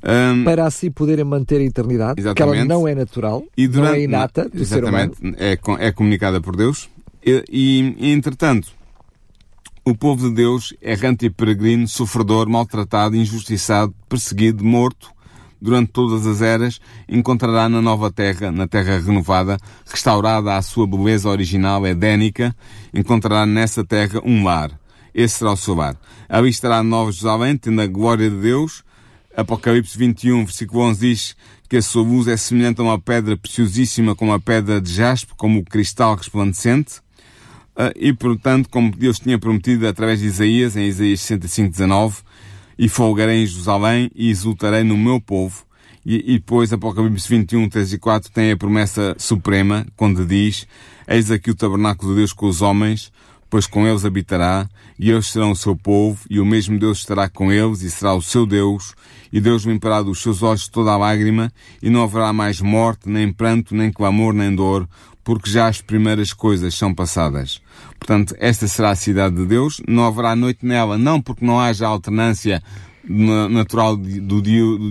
Ahm, 0.04 0.44
Para 0.44 0.66
assim 0.66 0.90
poderem 0.90 1.26
manter 1.26 1.60
a 1.60 1.64
eternidade, 1.64 2.16
que 2.16 2.22
ela 2.22 2.32
Exatamente. 2.32 2.68
não 2.68 2.88
é 2.88 2.96
natural, 2.96 3.44
e 3.56 3.68
não 3.68 3.74
durante, 3.74 4.00
é 4.00 4.04
inata 4.04 4.50
do 4.50 4.66
ser 4.66 4.84
humano. 4.84 5.14
exatamente, 5.22 5.78
é, 5.80 5.88
é 5.88 5.92
comunicada 5.92 6.42
por 6.42 6.56
Deus. 6.56 6.90
E, 7.24 7.44
e, 7.52 7.96
e, 8.00 8.12
entretanto, 8.14 8.70
o 9.86 9.94
povo 9.96 10.30
de 10.30 10.36
Deus, 10.36 10.74
errante 10.82 11.26
e 11.26 11.30
peregrino, 11.30 11.88
sofredor, 11.88 12.50
maltratado, 12.50 13.16
injustiçado, 13.16 13.94
perseguido, 14.10 14.64
morto, 14.64 15.12
durante 15.62 15.92
todas 15.92 16.26
as 16.26 16.42
eras, 16.42 16.82
encontrará 17.08 17.70
na 17.70 17.82
nova 17.82 18.12
terra, 18.12 18.52
na 18.52 18.68
terra 18.68 19.00
renovada, 19.00 19.58
restaurada 19.86 20.56
à 20.56 20.62
sua 20.62 20.88
beleza 20.88 21.30
original 21.30 21.86
edénica, 21.86 22.56
encontrará 22.94 23.46
nessa 23.46 23.84
terra 23.84 24.20
um 24.26 24.44
lar. 24.44 24.72
Esse 25.14 25.40
será 25.40 25.52
o 25.52 25.58
seu 25.58 25.76
lar. 25.76 25.96
Ali 26.28 26.50
estará 26.50 26.82
Nova 26.82 27.12
Jerusalém, 27.12 27.58
tendo 27.58 27.82
a 27.82 27.88
glória 27.88 28.30
de 28.30 28.38
Deus, 28.38 28.84
Apocalipse 29.36 29.98
21, 29.98 30.46
versículo 30.46 30.84
11 30.84 31.00
diz 31.00 31.36
que 31.70 31.78
a 31.78 31.82
sua 31.82 32.04
luz 32.04 32.28
é 32.28 32.36
semelhante 32.36 32.82
a 32.82 32.84
uma 32.84 33.00
pedra 33.00 33.38
preciosíssima, 33.38 34.14
como 34.14 34.34
a 34.34 34.40
pedra 34.40 34.82
de 34.82 34.92
jaspe, 34.92 35.34
como 35.38 35.60
o 35.60 35.64
cristal 35.64 36.16
resplandecente. 36.16 36.96
Ah, 37.74 37.94
e, 37.96 38.12
portanto, 38.12 38.68
como 38.70 38.92
Deus 38.92 39.20
tinha 39.20 39.40
prometido 39.40 39.88
através 39.88 40.20
de 40.20 40.28
Isaías, 40.28 40.76
em 40.76 40.86
Isaías 40.88 41.22
65, 41.22 41.72
19, 41.72 42.18
e 42.82 42.90
folgarei 42.90 43.44
em 43.44 43.46
Jerusalém 43.46 44.10
e 44.16 44.32
exultarei 44.32 44.84
no 44.84 44.98
meu 44.98 45.22
povo. 45.22 45.64
E, 46.04 46.34
e 46.34 46.40
depois, 46.40 46.74
Apocalipse 46.74 47.30
21, 47.30 47.70
3 47.70 47.94
e 47.94 48.00
4, 48.00 48.32
tem 48.32 48.52
a 48.52 48.58
promessa 48.58 49.16
suprema, 49.20 49.86
quando 49.96 50.26
diz, 50.26 50.68
Eis 51.08 51.30
aqui 51.30 51.52
o 51.52 51.56
tabernáculo 51.56 52.12
de 52.12 52.18
Deus 52.18 52.34
com 52.34 52.48
os 52.48 52.64
homens, 52.64 53.12
pois 53.52 53.68
com 53.68 53.88
eles 53.88 54.04
habitará, 54.04 54.68
e 54.98 55.12
eles 55.12 55.28
serão 55.28 55.52
o 55.52 55.56
seu 55.56 55.76
povo, 55.76 56.26
e 56.28 56.40
o 56.40 56.46
mesmo 56.46 56.80
Deus 56.80 56.98
estará 56.98 57.30
com 57.30 57.52
eles, 57.52 57.84
e 57.84 57.92
será 57.92 58.16
o 58.16 58.22
seu 58.22 58.48
Deus, 58.48 58.96
e 59.32 59.40
Deus 59.40 59.62
limpará 59.62 60.02
dos 60.02 60.20
seus 60.20 60.42
olhos 60.42 60.68
toda 60.68 60.90
a 60.90 60.98
lágrima, 60.98 61.54
e 61.84 61.90
não 61.92 62.02
haverá 62.02 62.34
mais 62.34 62.62
morte, 62.62 63.08
nem 63.08 63.32
pranto, 63.32 63.76
nem 63.76 63.92
clamor, 63.92 64.34
nem 64.34 64.56
dor, 64.56 64.90
porque 65.24 65.52
já 65.52 65.68
as 65.68 65.82
primeiras 65.82 66.34
coisas 66.34 66.74
são 66.74 66.96
passadas. 66.96 67.62
Portanto, 68.02 68.36
esta 68.40 68.68
será 68.68 68.90
a 68.90 68.96
cidade 68.96 69.36
de 69.36 69.46
Deus, 69.46 69.80
não 69.88 70.06
haverá 70.06 70.36
noite 70.36 70.66
nela, 70.66 70.98
não 70.98 71.22
porque 71.22 71.46
não 71.46 71.60
haja 71.60 71.86
alternância 71.86 72.62
na- 73.08 73.48
natural 73.48 73.96
do, 73.96 74.42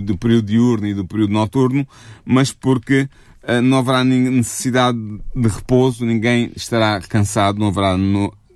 do 0.01 0.17
período 0.17 0.45
diurno 0.45 0.87
e 0.87 0.93
do 0.93 1.05
período 1.05 1.33
noturno, 1.33 1.85
mas 2.23 2.53
porque 2.53 3.09
eh, 3.43 3.59
não 3.59 3.79
haverá 3.79 4.05
necessidade 4.05 4.97
de 5.35 5.47
repouso, 5.49 6.05
ninguém 6.05 6.53
estará 6.55 7.01
cansado, 7.01 7.59
não 7.59 7.67
haverá 7.67 7.97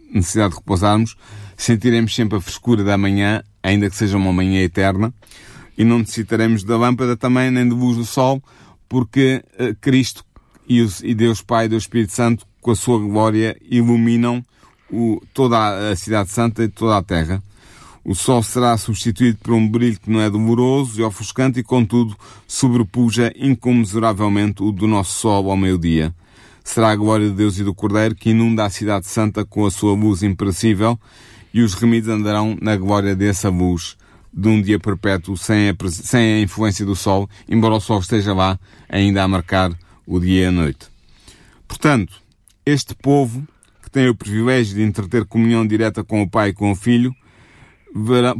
necessidade 0.10 0.52
de 0.52 0.60
repousarmos, 0.60 1.18
sentiremos 1.58 2.16
sempre 2.16 2.38
a 2.38 2.42
frescura 2.42 2.82
da 2.82 2.98
manhã, 2.98 3.44
ainda 3.62 3.90
que 3.90 3.96
seja 3.98 4.16
uma 4.16 4.32
manhã 4.32 4.62
eterna, 4.62 5.14
e 5.78 5.84
não 5.84 6.00
necessitaremos 6.00 6.64
da 6.64 6.78
lâmpada 6.78 7.18
também, 7.18 7.52
nem 7.52 7.68
de 7.68 7.76
luz 7.76 7.98
do 7.98 8.06
sol, 8.06 8.42
porque 8.88 9.44
eh, 9.60 9.76
Cristo 9.82 10.24
e, 10.66 10.82
e 11.04 11.14
Deus 11.14 11.42
Pai 11.42 11.66
e 11.66 11.68
Deus 11.68 11.84
Espírito 11.84 12.14
Santo, 12.14 12.48
com 12.66 12.72
a 12.72 12.76
sua 12.76 12.98
glória, 12.98 13.56
iluminam 13.70 14.44
o- 14.92 15.22
toda 15.36 15.92
a, 15.92 15.96
cidade 15.96 16.32
santa 16.32 16.64
e 16.64 16.68
toda 16.68 16.98
a 16.98 17.04
terra. 17.04 17.40
O 18.04 18.16
sol 18.16 18.42
será 18.42 18.76
substituído 18.76 19.38
por 19.38 19.54
um 19.54 19.68
brilho 19.70 20.00
que 20.00 20.10
não 20.10 20.20
é 20.20 20.28
doloroso 20.32 21.00
e 21.00 21.04
ofuscante 21.04 21.60
e, 21.60 21.64
contudo, 21.64 22.18
sobrepuja 22.48 23.32
incomensuravelmente 23.38 24.64
o 24.64 24.72
do 24.72 24.88
nosso 24.88 25.14
sol 25.20 25.52
ao 25.52 25.56
meio-dia. 25.56 26.12
Será 26.64 26.90
a 26.90 26.96
glória 26.96 27.30
de 27.30 27.36
Deus 27.36 27.60
e 27.60 27.64
do 27.64 27.72
Cordeiro 27.72 28.16
que 28.16 28.32
inunda 28.32 28.66
a 28.66 28.70
cidade 28.72 29.06
santa 29.06 29.46
com 29.46 29.64
a 29.64 29.70
sua 29.70 29.94
luz 29.94 30.24
imperecível 30.24 31.00
e 31.54 31.62
os 31.62 31.76
remidos 31.76 32.10
andarão 32.10 32.58
na 32.60 32.76
glória 32.76 33.16
dessa 33.16 33.48
luz 33.48 33.96
de 34.34 34.48
um 34.48 34.60
dia 34.60 34.80
perpétuo 34.80 35.38
sem 35.38 35.70
a, 35.70 35.76
sem 35.92 36.34
a 36.34 36.42
influência 36.42 36.84
do 36.84 36.96
sol, 36.96 37.30
embora 37.48 37.76
o 37.76 37.80
sol 37.80 38.00
esteja 38.00 38.34
lá 38.34 38.60
ainda 38.90 39.22
a 39.22 39.28
marcar 39.28 39.72
o 40.08 40.20
dia 40.20 40.46
e 40.46 40.46
a 40.48 40.52
noite. 40.52 40.88
Portanto, 41.68 42.25
este 42.66 42.96
povo, 42.96 43.46
que 43.84 43.90
tem 43.92 44.10
o 44.10 44.16
privilégio 44.16 44.76
de 44.76 44.84
entreter 44.84 45.26
comunhão 45.26 45.66
direta 45.66 46.04
com 46.04 46.22
o 46.22 46.30
Pai 46.30 46.50
e 46.50 46.54
com 46.54 46.72
o 46.72 46.76
Filho, 46.76 47.16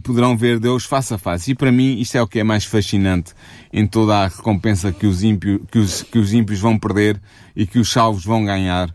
poderão 0.04 0.36
ver 0.36 0.60
Deus 0.60 0.84
face 0.84 1.14
a 1.14 1.18
face. 1.18 1.52
E 1.52 1.56
para 1.56 1.72
mim 1.72 2.00
isto 2.00 2.18
é 2.18 2.22
o 2.22 2.28
que 2.28 2.40
é 2.40 2.44
mais 2.44 2.66
fascinante 2.66 3.34
em 3.72 3.88
toda 3.88 4.18
a 4.18 4.28
recompensa 4.28 4.92
que 4.92 5.08
os, 5.08 5.24
ímpio, 5.24 5.66
que 5.72 5.80
os, 5.80 6.04
que 6.04 6.20
os 6.20 6.34
ímpios 6.34 6.60
vão 6.60 6.78
perder 6.78 7.22
e 7.56 7.66
que 7.66 7.80
os 7.80 7.90
salvos 7.90 8.26
vão 8.26 8.44
ganhar. 8.44 8.94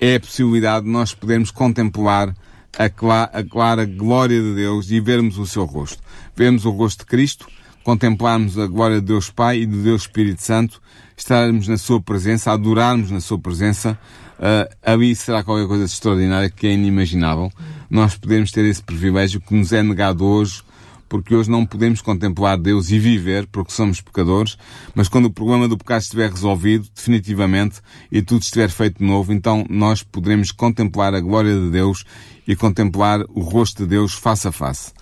É 0.00 0.16
a 0.16 0.20
possibilidade 0.20 0.86
de 0.86 0.90
nós 0.90 1.14
podermos 1.14 1.50
contemplar 1.50 2.34
a, 2.76 2.88
cla- 2.88 3.30
a 3.32 3.44
clara 3.44 3.84
glória 3.84 4.40
de 4.40 4.54
Deus 4.54 4.90
e 4.90 4.98
vermos 4.98 5.38
o 5.38 5.46
seu 5.46 5.64
rosto. 5.64 6.02
Vermos 6.34 6.64
o 6.64 6.70
rosto 6.70 7.00
de 7.00 7.06
Cristo, 7.06 7.46
contemplarmos 7.84 8.58
a 8.58 8.66
glória 8.66 9.00
de 9.00 9.06
Deus 9.06 9.30
Pai 9.30 9.58
e 9.58 9.66
de 9.66 9.76
Deus 9.76 10.02
Espírito 10.02 10.42
Santo, 10.42 10.82
estarmos 11.16 11.68
na 11.68 11.76
sua 11.76 12.00
presença, 12.00 12.50
adorarmos 12.50 13.10
na 13.10 13.20
sua 13.20 13.38
presença, 13.38 13.98
uh, 14.40 14.74
ali 14.82 15.14
será 15.14 15.44
qualquer 15.44 15.68
coisa 15.68 15.84
de 15.84 15.90
extraordinária 15.90 16.50
que 16.50 16.66
é 16.66 16.72
inimaginável. 16.72 17.52
Nós 17.88 18.16
podemos 18.16 18.50
ter 18.50 18.64
esse 18.64 18.82
privilégio 18.82 19.40
que 19.40 19.54
nos 19.54 19.72
é 19.72 19.82
negado 19.82 20.24
hoje, 20.24 20.62
porque 21.08 21.34
hoje 21.34 21.50
não 21.50 21.66
podemos 21.66 22.00
contemplar 22.00 22.56
Deus 22.56 22.90
e 22.90 22.98
viver, 22.98 23.46
porque 23.48 23.72
somos 23.72 24.00
pecadores, 24.00 24.56
mas 24.94 25.08
quando 25.08 25.26
o 25.26 25.30
problema 25.30 25.66
do 25.66 25.76
pecado 25.76 26.02
estiver 26.02 26.30
resolvido, 26.30 26.88
definitivamente, 26.94 27.80
e 28.12 28.22
tudo 28.22 28.42
estiver 28.42 28.70
feito 28.70 28.98
de 28.98 29.04
novo, 29.04 29.32
então 29.32 29.66
nós 29.68 30.04
poderemos 30.04 30.52
contemplar 30.52 31.12
a 31.14 31.20
glória 31.20 31.52
de 31.52 31.68
Deus 31.70 32.04
e 32.46 32.54
contemplar 32.54 33.22
o 33.28 33.40
rosto 33.40 33.82
de 33.82 33.88
Deus 33.90 34.12
face 34.14 34.46
a 34.46 34.52
face. 34.52 34.92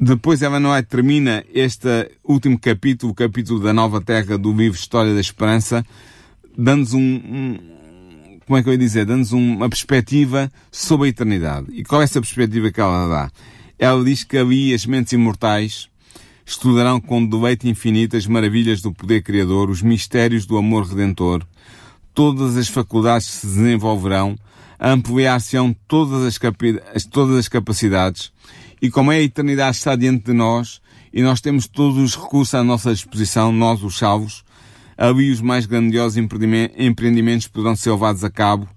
Depois 0.00 0.40
Ellen 0.42 0.64
termina 0.88 1.44
este 1.52 2.10
último 2.24 2.58
capítulo, 2.58 3.12
o 3.12 3.14
capítulo 3.14 3.60
da 3.60 3.72
Nova 3.72 4.00
Terra 4.00 4.38
do 4.38 4.52
livro 4.52 4.78
História 4.78 5.14
da 5.14 5.20
Esperança, 5.20 5.84
dando-nos 6.56 6.94
um- 6.94 7.73
como 8.46 8.58
é 8.58 8.62
que 8.62 8.68
eu 8.68 8.72
ia 8.72 8.78
dizer, 8.78 9.06
dando-nos 9.06 9.32
uma 9.32 9.68
perspectiva 9.68 10.50
sobre 10.70 11.06
a 11.06 11.10
eternidade. 11.10 11.66
E 11.72 11.82
qual 11.82 12.00
é 12.00 12.04
essa 12.04 12.20
perspectiva 12.20 12.70
que 12.70 12.80
ela 12.80 13.08
dá? 13.08 13.30
ela 13.78 14.04
diz 14.04 14.24
que 14.24 14.36
ali 14.36 14.72
as 14.72 14.86
mentes 14.86 15.12
imortais 15.12 15.88
estudarão 16.46 17.00
com 17.00 17.24
deleite 17.24 17.68
infinito 17.68 18.16
as 18.16 18.26
maravilhas 18.26 18.80
do 18.80 18.92
poder 18.92 19.22
criador, 19.22 19.70
os 19.70 19.82
mistérios 19.82 20.46
do 20.46 20.56
amor 20.56 20.86
redentor. 20.86 21.42
Todas 22.12 22.56
as 22.56 22.68
faculdades 22.68 23.26
se 23.26 23.46
desenvolverão, 23.46 24.36
ampliar-se-ão 24.78 25.74
todas 25.88 26.22
as, 26.22 27.04
todas 27.04 27.36
as 27.36 27.48
capacidades, 27.48 28.32
e 28.80 28.90
como 28.90 29.10
é 29.10 29.16
a 29.16 29.22
eternidade 29.22 29.76
está 29.76 29.96
diante 29.96 30.26
de 30.26 30.32
nós, 30.32 30.80
e 31.12 31.22
nós 31.22 31.40
temos 31.40 31.66
todos 31.66 31.96
os 31.96 32.16
recursos 32.16 32.54
à 32.54 32.62
nossa 32.62 32.92
disposição, 32.92 33.50
nós 33.50 33.82
os 33.82 33.96
salvos, 33.96 34.44
ali 34.96 35.30
os 35.30 35.40
mais 35.40 35.66
grandiosos 35.66 36.16
empreendimentos 36.16 37.48
poderão 37.48 37.76
ser 37.76 37.90
levados 37.90 38.24
a 38.24 38.30
cabo, 38.30 38.68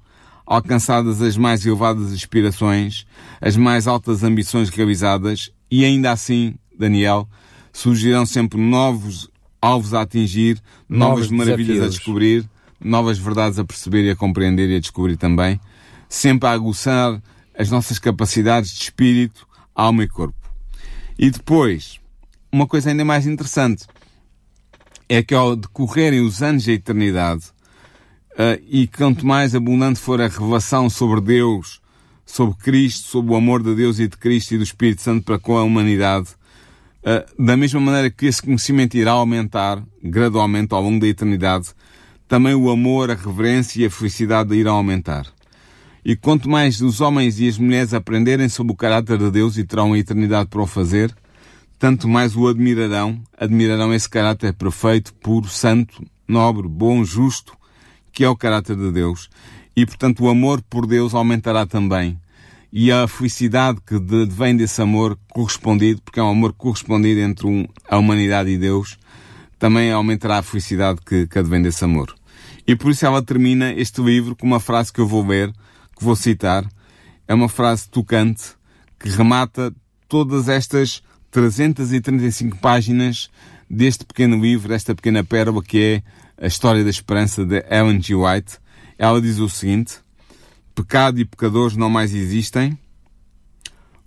alcançadas 0.46 1.22
as 1.22 1.36
mais 1.38 1.66
elevadas 1.66 2.12
aspirações, 2.14 3.06
as 3.42 3.56
mais 3.58 3.88
altas 3.88 4.24
ambições 4.24 4.70
realizadas, 4.70 5.52
e 5.70 5.84
ainda 5.84 6.12
assim, 6.12 6.56
Daniel, 6.78 7.28
surgirão 7.74 8.26
sempre 8.26 8.60
novos 8.60 9.30
alvos 9.62 9.94
a 9.94 10.02
atingir, 10.02 10.62
novas, 10.88 11.30
novas 11.30 11.32
maravilhas 11.32 11.68
desafios. 11.68 11.96
a 11.96 11.98
descobrir, 11.98 12.50
novas 12.80 13.18
verdades 13.18 13.60
a 13.60 13.66
perceber 13.66 14.06
e 14.06 14.10
a 14.12 14.16
compreender 14.16 14.70
e 14.70 14.76
a 14.76 14.80
descobrir 14.80 15.18
também, 15.18 15.60
sempre 16.08 16.48
a 16.48 16.52
aguçar 16.52 17.22
as 17.58 17.70
nossas 17.70 18.00
capacidades 18.00 18.72
de 18.72 18.84
espírito, 18.84 19.48
alma 19.76 20.04
e 20.04 20.08
corpo. 20.08 20.38
E 21.18 21.30
depois, 21.30 22.00
uma 22.52 22.68
coisa 22.68 22.90
ainda 22.90 23.04
mais 23.04 23.26
interessante, 23.26 23.86
é 25.10 25.24
que 25.24 25.34
ao 25.34 25.56
decorrerem 25.56 26.22
os 26.22 26.42
anos 26.42 26.66
da 26.66 26.74
eternidade, 26.74 27.46
uh, 28.34 28.62
e 28.68 28.88
quanto 28.88 29.26
mais 29.26 29.56
abundante 29.56 30.00
for 30.00 30.22
a 30.22 30.28
revelação 30.28 30.90
sobre 30.90 31.22
Deus, 31.22 31.82
sobre 32.26 32.56
Cristo, 32.58 33.08
sobre 33.08 33.32
o 33.32 33.36
amor 33.36 33.64
de 33.64 33.74
Deus 33.74 34.00
e 34.00 34.08
de 34.08 34.18
Cristo 34.18 34.54
e 34.54 34.58
do 34.58 34.64
Espírito 34.64 35.02
Santo 35.02 35.24
para 35.24 35.40
com 35.40 35.58
a 35.58 35.64
humanidade, 35.64 36.30
uh, 37.04 37.44
da 37.44 37.56
mesma 37.56 37.80
maneira 37.80 38.10
que 38.10 38.26
esse 38.26 38.42
conhecimento 38.42 38.98
irá 38.98 39.12
aumentar 39.12 39.82
gradualmente 40.04 40.74
ao 40.74 40.82
longo 40.82 41.00
da 41.00 41.08
eternidade, 41.08 41.70
também 42.28 42.54
o 42.54 42.70
amor, 42.70 43.10
a 43.10 43.16
reverência 43.16 43.82
e 43.82 43.86
a 43.86 43.90
felicidade 43.90 44.54
irão 44.54 44.76
aumentar. 44.76 45.26
E 46.04 46.16
quanto 46.16 46.50
mais 46.50 46.82
os 46.82 47.02
homens 47.02 47.40
e 47.40 47.48
as 47.48 47.58
mulheres 47.58 47.94
aprenderem 47.94 48.48
sobre 48.50 48.74
o 48.74 48.76
caráter 48.76 49.18
de 49.18 49.32
Deus 49.32 49.58
e 49.58 49.64
terão 49.64 49.94
a 49.94 49.98
eternidade 49.98 50.50
para 50.50 50.62
o 50.62 50.68
fazer, 50.68 51.14
tanto 51.80 52.08
mais 52.08 52.36
o 52.36 52.48
admirarão, 52.48 53.22
admirarão 53.38 53.94
esse 53.94 54.10
caráter 54.10 54.54
perfeito, 54.54 55.14
puro, 55.16 55.48
santo, 55.48 56.04
nobre, 56.28 56.68
bom, 56.68 57.04
justo, 57.04 57.54
que 58.12 58.24
é 58.24 58.30
o 58.30 58.36
caráter 58.36 58.76
de 58.76 58.92
Deus. 58.92 59.30
E, 59.76 59.86
portanto, 59.86 60.24
o 60.24 60.30
amor 60.30 60.62
por 60.68 60.88
Deus 60.88 61.14
aumentará 61.14 61.66
também. 61.66 62.20
E 62.74 62.92
a 62.92 63.08
felicidade 63.08 63.80
que 63.86 63.96
vem 64.28 64.58
desse 64.58 64.82
amor 64.82 65.18
correspondido, 65.30 66.02
porque 66.02 66.20
é 66.20 66.24
um 66.24 66.30
amor 66.30 66.54
correspondido 66.54 67.22
entre 67.22 67.48
um, 67.48 67.66
a 67.88 67.98
humanidade 67.98 68.50
e 68.50 68.58
Deus, 68.58 68.98
também 69.60 69.92
aumentará 69.92 70.40
a 70.40 70.44
felicidade 70.44 71.00
que, 71.06 71.28
que 71.28 71.40
advém 71.40 71.62
desse 71.62 71.84
amor. 71.86 72.14
E 72.68 72.76
por 72.76 72.92
isso 72.92 73.06
ela 73.06 73.22
termina 73.22 73.72
este 73.72 74.02
livro 74.02 74.36
com 74.36 74.46
uma 74.46 74.60
frase 74.60 74.92
que 74.92 75.00
eu 75.00 75.08
vou 75.08 75.26
ler, 75.26 75.52
que 75.96 76.04
vou 76.04 76.16
citar. 76.16 76.68
É 77.28 77.34
uma 77.34 77.48
frase 77.48 77.88
tocante 77.90 78.56
que 79.00 79.10
remata 79.10 79.74
todas 80.10 80.50
estas 80.50 81.02
335 81.38 82.58
páginas 82.58 83.30
deste 83.70 84.04
pequeno 84.04 84.42
livro, 84.42 84.70
desta 84.70 84.96
pequena 84.96 85.24
pérola 85.24 85.62
que 85.62 85.80
é 85.80 86.44
a 86.44 86.48
história 86.48 86.84
da 86.84 86.90
esperança 86.90 87.46
de 87.46 87.64
Ellen 87.70 88.02
G. 88.02 88.16
White. 88.16 88.58
Ela 88.98 89.22
diz 89.22 89.38
o 89.38 89.48
seguinte: 89.48 90.00
Pecado 90.74 91.20
e 91.20 91.26
pecadores 91.26 91.78
não 91.78 91.92
mais 91.92 92.16
existem, 92.16 92.76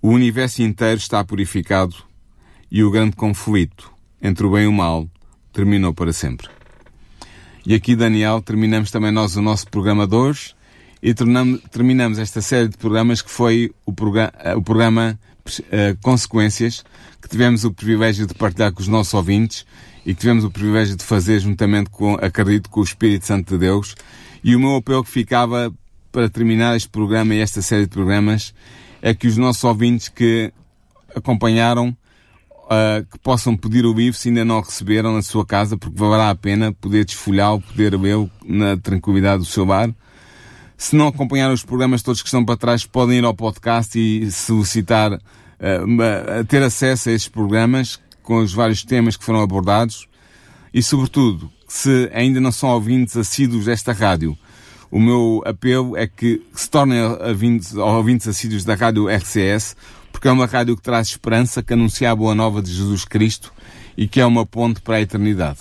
o 0.03 0.09
universo 0.09 0.61
inteiro 0.61 0.99
está 0.99 1.23
purificado 1.23 1.95
e 2.69 2.83
o 2.83 2.91
grande 2.91 3.15
conflito 3.15 3.93
entre 4.21 4.45
o 4.45 4.51
bem 4.51 4.65
e 4.65 4.67
o 4.67 4.73
mal 4.73 5.09
terminou 5.53 5.95
para 5.95 6.13
sempre. 6.13 6.49
E 7.65 7.75
aqui, 7.75 7.95
Daniel, 7.95 8.43
terminamos 8.43 8.91
também 8.91 9.13
nós 9.13 9.37
o 9.37 9.43
nosso 9.43 9.69
programa 9.69 10.05
de 10.05 10.17
hoje 10.17 10.57
e 11.01 11.15
terminamos 11.15 12.19
esta 12.19 12.43
série 12.43 12.67
de 12.67 12.77
programas 12.77 13.23
que 13.23 13.31
foi 13.31 13.71
o, 13.87 13.93
programa, 13.93 14.33
o 14.57 14.63
programa 14.63 15.17
uh, 15.49 15.97
Consequências, 16.03 16.85
que 17.21 17.29
tivemos 17.29 17.65
o 17.65 17.73
privilégio 17.73 18.27
de 18.27 18.35
partilhar 18.35 18.73
com 18.73 18.81
os 18.81 18.89
nossos 18.89 19.15
ouvintes 19.15 19.65
e 20.05 20.15
que 20.15 20.21
tivemos 20.21 20.45
o 20.45 20.51
privilégio 20.51 20.97
de 20.97 21.05
fazer 21.05 21.41
juntamente 21.41 21.91
com, 21.91 22.15
acredito, 22.15 22.69
com 22.71 22.81
o 22.81 22.85
Espírito 22.85 23.27
Santo 23.27 23.55
de 23.55 23.59
Deus. 23.59 23.95
E 24.43 24.57
o 24.57 24.61
meu 24.61 24.77
apelo 24.77 25.05
que 25.05 25.11
ficava 25.11 25.73
para 26.11 26.29
terminar 26.29 26.77
este 26.77 26.89
programa 26.89 27.35
e 27.35 27.41
esta 27.41 27.63
série 27.63 27.83
de 27.83 27.91
programas 27.91 28.55
é 29.03 29.15
que 29.15 29.27
os 29.27 29.37
nossos 29.37 29.63
ouvintes 29.65 30.09
que 30.09 30.53
acompanharam 31.15 31.97
uh, 32.71 33.05
que 33.11 33.19
possam 33.19 33.57
pedir 33.57 33.85
o 33.85 33.93
livro 33.93 34.19
se 34.19 34.29
ainda 34.29 34.45
não 34.45 34.59
o 34.59 34.61
receberam 34.61 35.15
na 35.15 35.23
sua 35.23 35.45
casa, 35.45 35.77
porque 35.77 35.99
valerá 35.99 36.31
a 36.31 36.35
pena 36.35 36.73
poder 36.73 37.05
desfolhá-lo, 37.05 37.61
poder 37.61 37.99
lê-lo 37.99 38.31
na 38.45 38.77
tranquilidade 38.77 39.39
do 39.39 39.45
seu 39.45 39.67
bar. 39.67 39.91
Se 40.81 40.97
não 40.97 41.09
acompanharam 41.09 41.53
os 41.53 41.63
programas 41.63 42.01
todos 42.03 42.23
que 42.23 42.29
estão 42.29 42.43
para 42.43 42.57
trás, 42.57 42.87
podem 42.87 43.19
ir 43.19 43.25
ao 43.27 43.35
podcast 43.35 43.99
e 43.99 44.33
solicitar, 44.33 45.13
uh, 45.13 46.45
ter 46.49 46.63
acesso 46.63 47.11
a 47.11 47.13
estes 47.13 47.29
programas 47.29 48.01
com 48.23 48.39
os 48.39 48.55
vários 48.55 48.83
temas 48.83 49.15
que 49.15 49.23
foram 49.23 49.43
abordados. 49.43 50.09
E, 50.73 50.83
sobretudo, 50.83 51.53
se 51.69 52.11
ainda 52.15 52.41
não 52.41 52.51
são 52.51 52.71
ouvintes 52.71 53.15
assíduos 53.15 53.67
desta 53.67 53.93
rádio, 53.93 54.39
o 54.91 54.99
meu 54.99 55.43
apelo 55.45 55.99
é 55.99 56.07
que 56.07 56.43
se 56.55 56.71
tornem 56.71 57.03
ouvintes, 57.03 57.75
ouvintes 57.75 58.27
assíduos 58.27 58.65
da 58.65 58.75
rádio 58.75 59.07
RCS, 59.07 59.77
porque 60.11 60.29
é 60.29 60.33
uma 60.33 60.47
rádio 60.47 60.79
que 60.79 60.83
traz 60.83 61.09
esperança, 61.09 61.63
que 61.63 61.75
anuncia 61.75 62.11
a 62.11 62.17
boa 62.17 62.35
nova 62.35 62.63
de 62.63 62.73
Jesus 62.73 63.05
Cristo 63.05 63.53
e 63.99 64.09
que 64.09 64.19
é 64.19 64.25
uma 64.25 64.47
ponte 64.47 64.81
para 64.81 64.97
a 64.97 65.01
eternidade. 65.03 65.59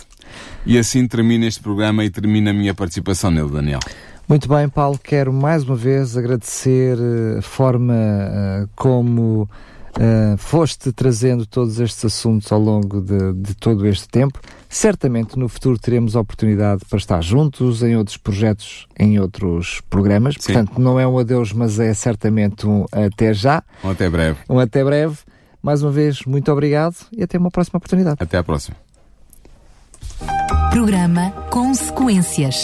E 0.66 0.78
assim 0.78 1.06
termina 1.10 1.46
este 1.46 1.62
programa 1.62 2.06
e 2.06 2.10
termina 2.10 2.52
a 2.52 2.54
minha 2.54 2.74
participação 2.74 3.30
nele, 3.30 3.50
Daniel. 3.50 3.82
Muito 4.30 4.48
bem, 4.48 4.70
Paulo, 4.70 5.00
quero 5.04 5.34
mais 5.34 5.64
uma 5.64 5.76
vez 5.76 6.16
agradecer 6.16 7.00
eh, 7.00 7.40
a 7.40 7.42
forma 7.42 7.96
uh, 7.96 8.70
como 8.76 9.50
uh, 9.98 10.38
foste 10.38 10.92
trazendo 10.92 11.48
todos 11.48 11.80
estes 11.80 12.06
assuntos 12.06 12.52
ao 12.52 12.60
longo 12.60 13.02
de, 13.02 13.34
de, 13.34 13.56
todo 13.56 13.88
este 13.88 14.08
tempo. 14.08 14.40
Certamente 14.70 15.36
no 15.36 15.50
futuro 15.50 15.80
teremos 15.80 16.16
a 16.16 16.20
oportunidade 16.20 16.86
para 16.88 17.00
estar 17.00 17.24
juntos 17.24 17.82
em 17.82 17.98
outros 17.98 18.18
projetos, 18.18 18.88
em 19.00 19.20
outros 19.20 19.82
programas. 19.90 20.36
Sim. 20.40 20.54
Portanto, 20.54 20.80
não 20.80 21.00
é 21.00 21.08
um 21.08 21.18
adeus, 21.18 21.52
mas 21.52 21.80
é 21.80 21.92
certamente 21.96 22.68
um 22.68 22.86
até 22.92 23.34
já. 23.34 23.64
Um 23.84 23.90
até 23.90 24.08
breve. 24.12 24.38
Um 24.48 24.60
até 24.60 24.84
breve. 24.84 25.18
Mais 25.60 25.82
uma 25.82 25.92
vez, 25.92 26.24
muito 26.24 26.52
obrigado 26.52 26.96
e 27.12 27.24
até 27.24 27.36
uma 27.40 27.50
próxima 27.50 27.78
oportunidade. 27.78 28.18
Até 28.20 28.38
a 28.38 28.44
próxima. 28.44 28.78
Programa 30.70 31.32
Consequências. 31.50 32.64